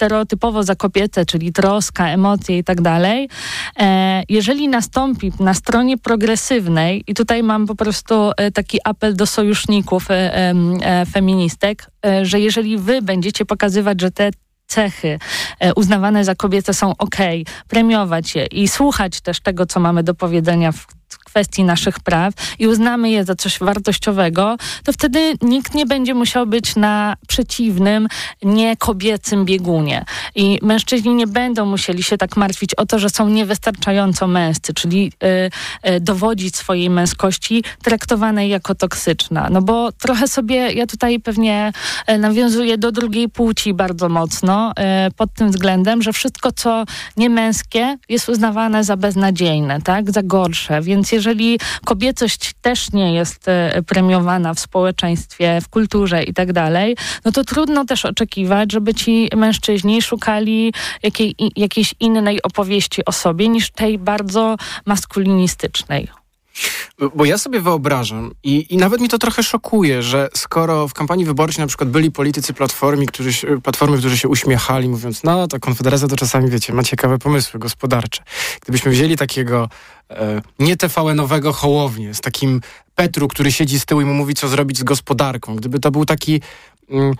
[0.00, 3.28] stereotypowo za kobiece, czyli troska, emocje i tak dalej,
[3.78, 9.26] e, jeżeli nastąpi na stronie progresywnej, i tutaj mam po prostu e, taki apel do
[9.26, 10.08] sojuszników
[11.12, 11.90] feministek,
[12.22, 14.30] że jeżeli wy będziecie pokazywać, że te
[14.70, 15.18] cechy
[15.60, 17.16] e, uznawane za kobiece są ok,
[17.68, 20.86] premiować je i słuchać też tego, co mamy do powiedzenia w
[21.30, 26.46] kwestii naszych praw i uznamy je za coś wartościowego, to wtedy nikt nie będzie musiał
[26.46, 28.08] być na przeciwnym,
[28.42, 30.04] nie kobiecym biegunie.
[30.34, 35.12] I mężczyźni nie będą musieli się tak martwić o to, że są niewystarczająco męscy, czyli
[35.84, 39.48] y, y, dowodzić swojej męskości traktowanej jako toksyczna.
[39.50, 41.72] No bo trochę sobie, ja tutaj pewnie
[42.10, 44.72] y, nawiązuję do drugiej płci bardzo mocno
[45.08, 46.84] y, pod tym względem, że wszystko, co
[47.16, 53.48] nie męskie jest uznawane za beznadziejne, tak, za gorsze, więc jeżeli kobiecość też nie jest
[53.48, 58.94] e, premiowana w społeczeństwie, w kulturze i tak dalej, no to trudno też oczekiwać, żeby
[58.94, 64.56] ci mężczyźni szukali jakiej, jakiejś innej opowieści o sobie niż tej bardzo
[64.86, 66.19] maskulinistycznej.
[67.14, 71.24] Bo ja sobie wyobrażam i, i nawet mi to trochę szokuje, że skoro w kampanii
[71.24, 76.08] wyborczej na przykład byli politycy Platformy, którzy, Platformy, którzy się uśmiechali, mówiąc, no to Konfederacja
[76.08, 78.22] to czasami, wiecie, ma ciekawe pomysły gospodarcze.
[78.62, 79.68] Gdybyśmy wzięli takiego
[80.10, 82.60] e, nie TVN-owego Hołownię z takim
[82.94, 85.56] Petru, który siedzi z tyłu i mu mówi, co zrobić z gospodarką.
[85.56, 86.40] Gdyby to był taki...
[86.90, 87.14] Mm,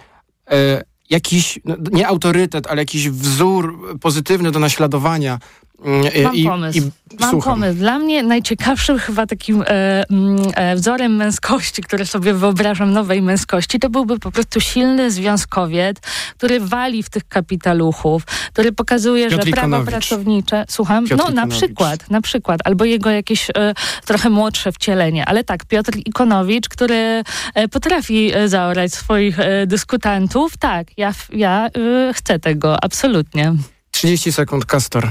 [0.51, 5.39] e, jakiś, no, nie autorytet, ale jakiś wzór pozytywny do naśladowania.
[5.85, 6.79] Mm, Mam i, pomysł.
[6.79, 7.55] i Mam słucham.
[7.55, 7.79] pomysł.
[7.79, 9.67] Dla mnie najciekawszym chyba takim e,
[10.11, 15.97] mm, e, wzorem męskości, który sobie wyobrażam, nowej męskości, to byłby po prostu silny związkowiec,
[16.37, 20.65] który wali w tych kapitaluchów, który pokazuje, Piotr że prawa pracownicze...
[20.69, 21.07] Słucham?
[21.07, 22.61] Piotr no na przykład, na przykład.
[22.65, 23.75] Albo jego jakieś e,
[24.07, 25.27] trochę młodsze wcielenie.
[25.27, 27.23] Ale tak, Piotr Ikonowicz, który
[27.55, 30.57] e, potrafi e, zaorać swoich e, dyskutantów.
[30.57, 31.71] Tak, ja, ja
[32.13, 33.55] chcę tego, absolutnie.
[33.91, 35.09] 30 sekund, Kastor.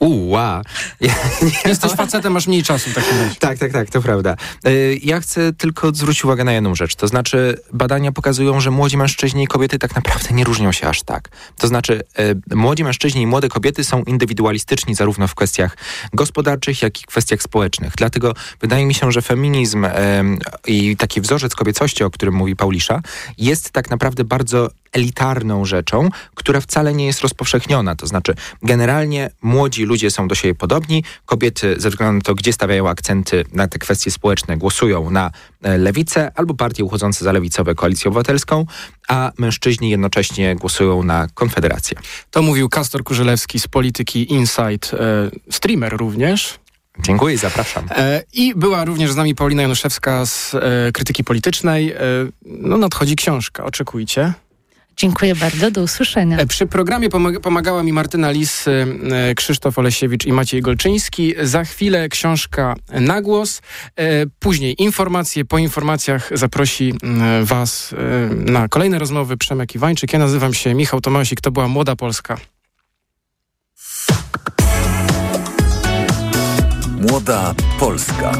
[0.00, 0.62] Uła.
[1.00, 1.14] Ja,
[1.66, 3.34] Jesteś facetem, masz mniej czasu w takim razie.
[3.38, 4.36] Tak, tak, tak, to prawda.
[4.66, 6.94] Y, Ja chcę tylko zwrócić uwagę na jedną rzecz.
[6.94, 11.02] To znaczy, badania pokazują, że młodzi mężczyźni i kobiety tak naprawdę nie różnią się aż
[11.02, 11.28] tak.
[11.58, 12.02] To znaczy,
[12.50, 15.76] y, młodzi mężczyźni i młode kobiety są indywidualistyczni zarówno w kwestiach
[16.12, 17.92] gospodarczych, jak i kwestiach społecznych.
[17.96, 19.90] Dlatego wydaje mi się, że feminizm y,
[20.66, 23.00] i taki wzorzec kobiecości, o którym mówi Paulisza,
[23.38, 27.96] jest tak naprawdę bardzo elitarną rzeczą, która wcale nie jest rozpowszechniona.
[27.96, 32.52] To znaczy, generalnie młodzi ludzie są do siebie podobni, kobiety ze względu na to, gdzie
[32.52, 35.30] stawiają akcenty na te kwestie społeczne, głosują na
[35.62, 38.66] e, lewicę albo partie uchodzące za lewicową koalicję obywatelską,
[39.08, 41.98] a mężczyźni jednocześnie głosują na konfederację.
[42.30, 46.58] To mówił Kastor Kurzelewski z Polityki Insight, e, streamer również.
[46.98, 47.86] Dziękuję i zapraszam.
[47.90, 50.56] E, I była również z nami Paulina Januszewska z
[50.94, 51.94] Krytyki Politycznej.
[52.44, 54.32] No nadchodzi książka, oczekujcie.
[54.96, 56.38] Dziękuję bardzo, do usłyszenia.
[56.38, 61.34] E, Przy programie pomag- pomagała mi Martyna Lis, e, Krzysztof Olesiewicz i Maciej Golczyński.
[61.42, 63.62] Za chwilę książka na głos.
[63.96, 65.44] E, Później informacje.
[65.44, 66.94] Po informacjach zaprosi
[67.42, 70.12] Was e, na kolejne rozmowy Przemek Iwańczyk.
[70.12, 71.40] Ja nazywam się Michał Tomasik.
[71.40, 72.36] To była Młoda Polska.
[77.00, 78.32] Młoda Polska.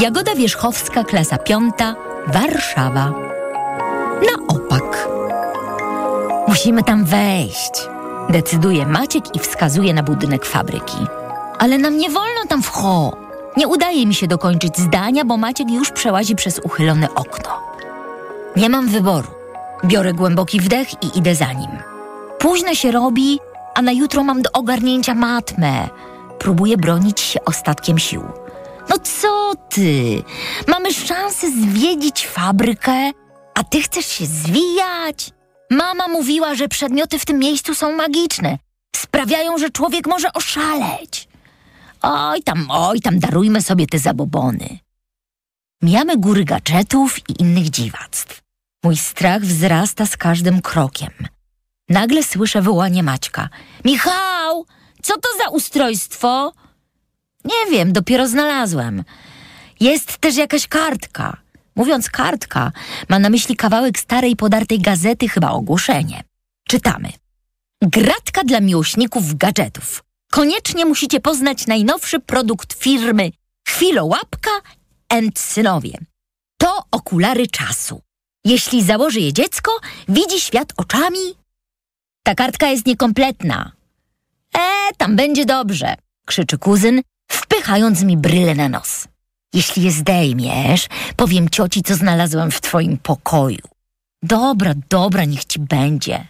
[0.00, 1.94] Jagoda Wierzchowska, klasa piąta,
[2.26, 3.12] Warszawa.
[4.20, 5.08] Na opak.
[6.48, 7.88] Musimy tam wejść.
[8.30, 10.98] Decyduje Maciek i wskazuje na budynek fabryki.
[11.58, 13.16] Ale nam nie wolno tam wcho.
[13.56, 17.62] Nie udaje mi się dokończyć zdania, bo Maciek już przełazi przez uchylone okno.
[18.56, 19.28] Nie mam wyboru.
[19.84, 21.70] Biorę głęboki wdech i idę za nim.
[22.38, 23.40] Późno się robi,
[23.74, 25.88] a na jutro mam do ogarnięcia matmę.
[26.38, 28.22] Próbuję bronić się ostatkiem sił.
[28.88, 30.22] No co ty?
[30.68, 33.10] Mamy szansę zwiedzić fabrykę,
[33.54, 35.30] a ty chcesz się zwijać?
[35.70, 38.58] Mama mówiła, że przedmioty w tym miejscu są magiczne.
[38.96, 41.28] Sprawiają, że człowiek może oszaleć.
[42.02, 44.78] Oj tam, oj tam, darujmy sobie te zabobony.
[45.82, 48.42] Mijamy góry gadżetów i innych dziwactw.
[48.84, 51.10] Mój strach wzrasta z każdym krokiem.
[51.88, 53.48] Nagle słyszę wołanie Maćka.
[53.84, 54.66] Michał,
[55.02, 56.52] co to za ustrojstwo?
[57.46, 59.04] Nie wiem, dopiero znalazłem.
[59.80, 61.36] Jest też jakaś kartka.
[61.76, 62.72] Mówiąc kartka,
[63.08, 66.24] ma na myśli kawałek starej podartej gazety, chyba ogłoszenie.
[66.68, 67.08] Czytamy.
[67.82, 70.04] Gratka dla miłośników gadżetów.
[70.30, 73.30] Koniecznie musicie poznać najnowszy produkt firmy
[73.68, 74.50] Chwilołapka
[75.08, 75.98] and Synowie.
[76.58, 78.02] To okulary czasu.
[78.44, 79.72] Jeśli założy je dziecko,
[80.08, 81.34] widzi świat oczami.
[82.22, 83.72] Ta kartka jest niekompletna.
[84.58, 84.60] E,
[84.96, 85.94] tam będzie dobrze,
[86.26, 89.08] krzyczy kuzyn, wpychając mi brylę na nos.
[89.54, 93.68] Jeśli je zdejmiesz, powiem cioci, co znalazłem w twoim pokoju.
[94.22, 96.26] Dobra, dobra, niech ci będzie.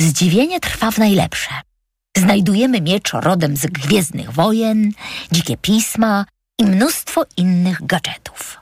[0.00, 1.50] Zdziwienie trwa w najlepsze.
[2.16, 4.92] Znajdujemy miecz rodem z Gwiezdnych Wojen,
[5.32, 6.24] dzikie pisma
[6.58, 8.60] i mnóstwo innych gadżetów.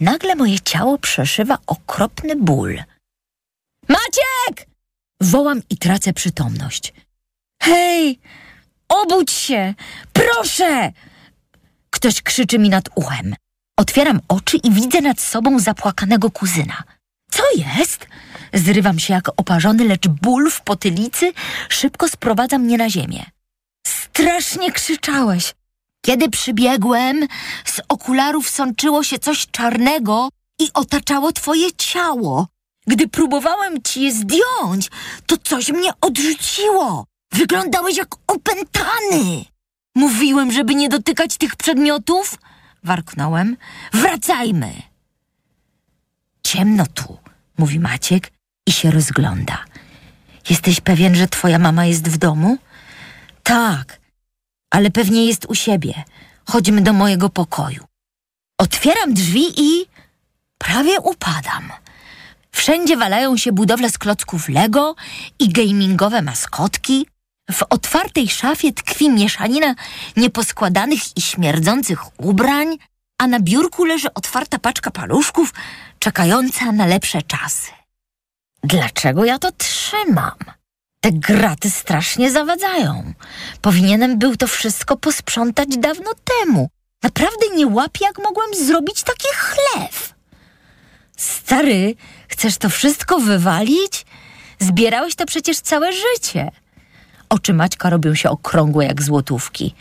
[0.00, 2.82] Nagle moje ciało przeszywa okropny ból.
[3.88, 4.66] Maciek!
[5.20, 6.92] Wołam i tracę przytomność.
[7.62, 8.20] Hej,
[8.90, 9.74] obudź się!
[10.12, 10.92] Proszę!
[11.90, 13.34] Ktoś krzyczy mi nad uchem.
[13.76, 16.82] Otwieram oczy i widzę nad sobą zapłakanego kuzyna.
[17.30, 18.06] Co jest?
[18.54, 21.32] Zrywam się jak oparzony, lecz ból w potylicy
[21.68, 23.24] szybko sprowadza mnie na ziemię.
[23.86, 25.54] Strasznie krzyczałeś.
[26.04, 27.26] Kiedy przybiegłem,
[27.64, 30.28] z okularów sączyło się coś czarnego
[30.58, 32.46] i otaczało twoje ciało.
[32.86, 34.90] Gdy próbowałem ci je zdjąć,
[35.26, 37.04] to coś mnie odrzuciło.
[37.32, 39.44] Wyglądałeś jak opętany.
[39.94, 42.38] Mówiłem, żeby nie dotykać tych przedmiotów?
[42.84, 43.56] Warknąłem.
[43.92, 44.72] Wracajmy.
[46.42, 47.18] Ciemno tu,
[47.58, 48.32] mówi Maciek
[48.66, 49.64] i się rozgląda.
[50.50, 52.58] Jesteś pewien, że twoja mama jest w domu?
[53.42, 54.00] Tak,
[54.70, 55.94] ale pewnie jest u siebie.
[56.44, 57.84] Chodźmy do mojego pokoju.
[58.58, 59.86] Otwieram drzwi i
[60.58, 61.72] prawie upadam.
[62.52, 64.94] Wszędzie walają się budowle z klocków Lego
[65.38, 67.06] i gamingowe maskotki.
[67.52, 69.74] W otwartej szafie tkwi mieszanina
[70.16, 72.76] nieposkładanych i śmierdzących ubrań,
[73.18, 75.54] a na biurku leży otwarta paczka paluszków,
[75.98, 77.70] czekająca na lepsze czasy.
[78.64, 80.38] Dlaczego ja to trzymam?
[81.00, 83.12] Te graty strasznie zawadzają.
[83.60, 86.68] Powinienem był to wszystko posprzątać dawno temu.
[87.02, 90.14] Naprawdę nie łapię, jak mogłem zrobić taki chlew.
[91.16, 91.94] Stary,
[92.28, 94.06] chcesz to wszystko wywalić?
[94.58, 96.50] Zbierałeś to przecież całe życie.
[97.30, 99.74] Oczy Maćka robią się okrągłe jak złotówki.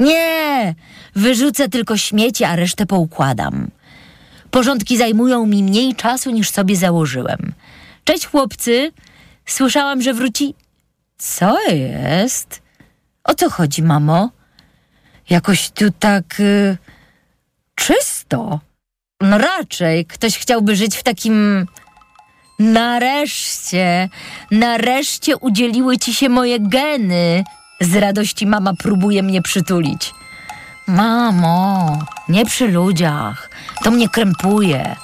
[0.00, 0.74] Nie,
[1.16, 3.70] wyrzucę tylko śmieci, a resztę poukładam.
[4.50, 7.52] Porządki zajmują mi mniej czasu niż sobie założyłem.
[8.04, 8.92] Cześć chłopcy,
[9.46, 10.54] słyszałam, że wróci.
[11.18, 12.62] Co jest?
[13.24, 14.30] O co chodzi, mamo?
[15.30, 16.76] Jakoś tu tak y,
[17.74, 18.60] czysto.
[19.20, 21.66] No raczej, ktoś chciałby żyć w takim.
[22.58, 24.08] Nareszcie,
[24.50, 27.44] nareszcie udzieliły ci się moje geny.
[27.80, 30.14] Z radości mama próbuje mnie przytulić.
[30.86, 31.98] Mamo,
[32.28, 33.50] nie przy ludziach,
[33.84, 34.96] to mnie krępuje.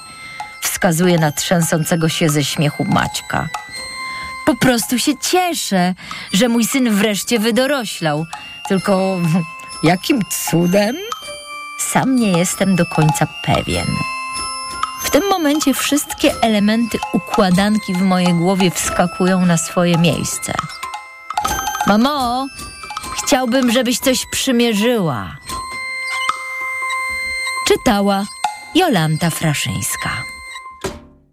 [0.61, 3.49] Wskazuje na trzęsącego się ze śmiechu Maćka.
[4.47, 5.95] Po prostu się cieszę,
[6.33, 8.27] że mój syn wreszcie wydoroślał.
[8.69, 9.19] Tylko
[9.83, 10.97] jakim cudem?
[11.79, 14.14] Sam nie jestem do końca pewien.
[15.15, 20.53] Tym momencie wszystkie elementy układanki w mojej głowie wskakują na swoje miejsce.
[21.87, 22.47] Mamo,
[23.17, 25.37] chciałbym, żebyś coś przymierzyła.
[27.69, 28.25] Czytała
[28.75, 30.11] Jolanta Fraszyńska.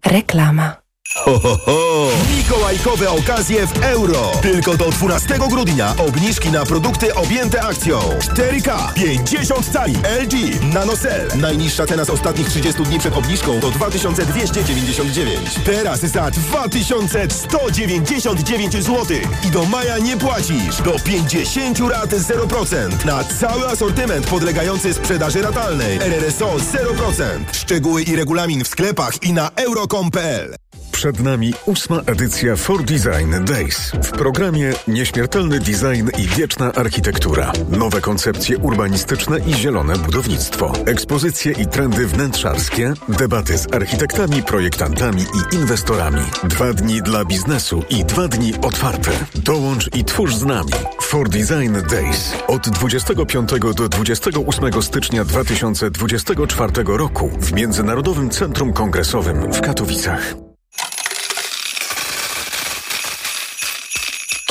[0.06, 0.81] Reklama.
[1.14, 2.08] Ho, ho, ho!
[2.36, 4.32] Mikołajkowe okazje w euro.
[4.42, 7.98] Tylko do 12 grudnia obniżki na produkty objęte akcją.
[7.98, 10.34] 4K, 50 cali, LG,
[10.74, 11.28] NanoCell.
[11.36, 15.54] Najniższa cena z ostatnich 30 dni przed obniżką to 2299.
[15.64, 19.06] Teraz za 2199 zł.
[19.48, 20.82] I do maja nie płacisz.
[20.84, 23.04] Do 50 rat 0%.
[23.04, 25.96] Na cały asortyment podlegający sprzedaży ratalnej.
[25.96, 27.22] RRSO 0%.
[27.52, 30.61] Szczegóły i regulamin w sklepach i na euro.com.pl.
[30.92, 33.92] Przed nami ósma edycja For Design Days.
[34.02, 37.52] W programie nieśmiertelny design i wieczna architektura.
[37.70, 40.72] Nowe koncepcje urbanistyczne i zielone budownictwo.
[40.86, 42.92] Ekspozycje i trendy wnętrzarskie.
[43.08, 46.22] Debaty z architektami, projektantami i inwestorami.
[46.44, 49.10] Dwa dni dla biznesu i dwa dni otwarte.
[49.34, 50.72] Dołącz i twórz z nami.
[51.00, 52.32] For Design Days.
[52.46, 60.41] Od 25 do 28 stycznia 2024 roku w Międzynarodowym Centrum Kongresowym w Katowicach.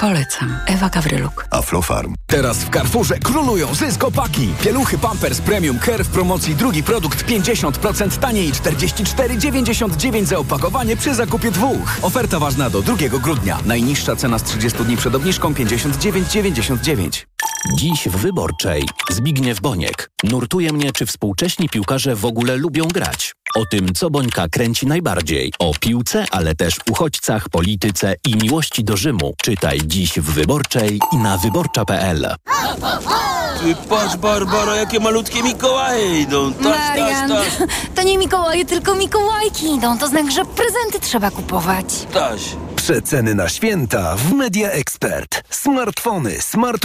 [0.00, 0.58] Polecam.
[0.66, 1.46] Ewa Gawryluk.
[1.50, 2.14] Aflofarm.
[2.26, 4.48] Teraz w Carrefourze królują zyskopaki.
[4.62, 11.50] Pieluchy Pampers Premium Care w promocji drugi produkt 50% taniej 44,99 za opakowanie przy zakupie
[11.50, 11.98] dwóch.
[12.02, 13.58] Oferta ważna do 2 grudnia.
[13.66, 17.26] Najniższa cena z 30 dni przed obniżką 59,99.
[17.76, 20.10] Dziś w Wyborczej Zbigniew Boniek.
[20.24, 23.34] Nurtuje mnie, czy współcześni piłkarze w ogóle lubią grać.
[23.56, 25.52] O tym, co Bońka kręci najbardziej.
[25.58, 29.34] O piłce, ale też uchodźcach, polityce i miłości do Rzymu.
[29.42, 32.34] Czytaj dziś w Wyborczej i na wyborcza.pl.
[33.60, 36.52] Ty patrz, Barbara, jakie malutkie Mikołaje idą.
[36.52, 37.68] Taś, Marian, taś, taś.
[37.94, 39.98] to nie Mikołaje, tylko Mikołajki idą.
[39.98, 41.86] To znak, że prezenty trzeba kupować.
[42.12, 42.40] Taś.
[42.76, 45.42] Przeceny na święta w Media Expert.
[45.50, 46.76] Smartfony, smart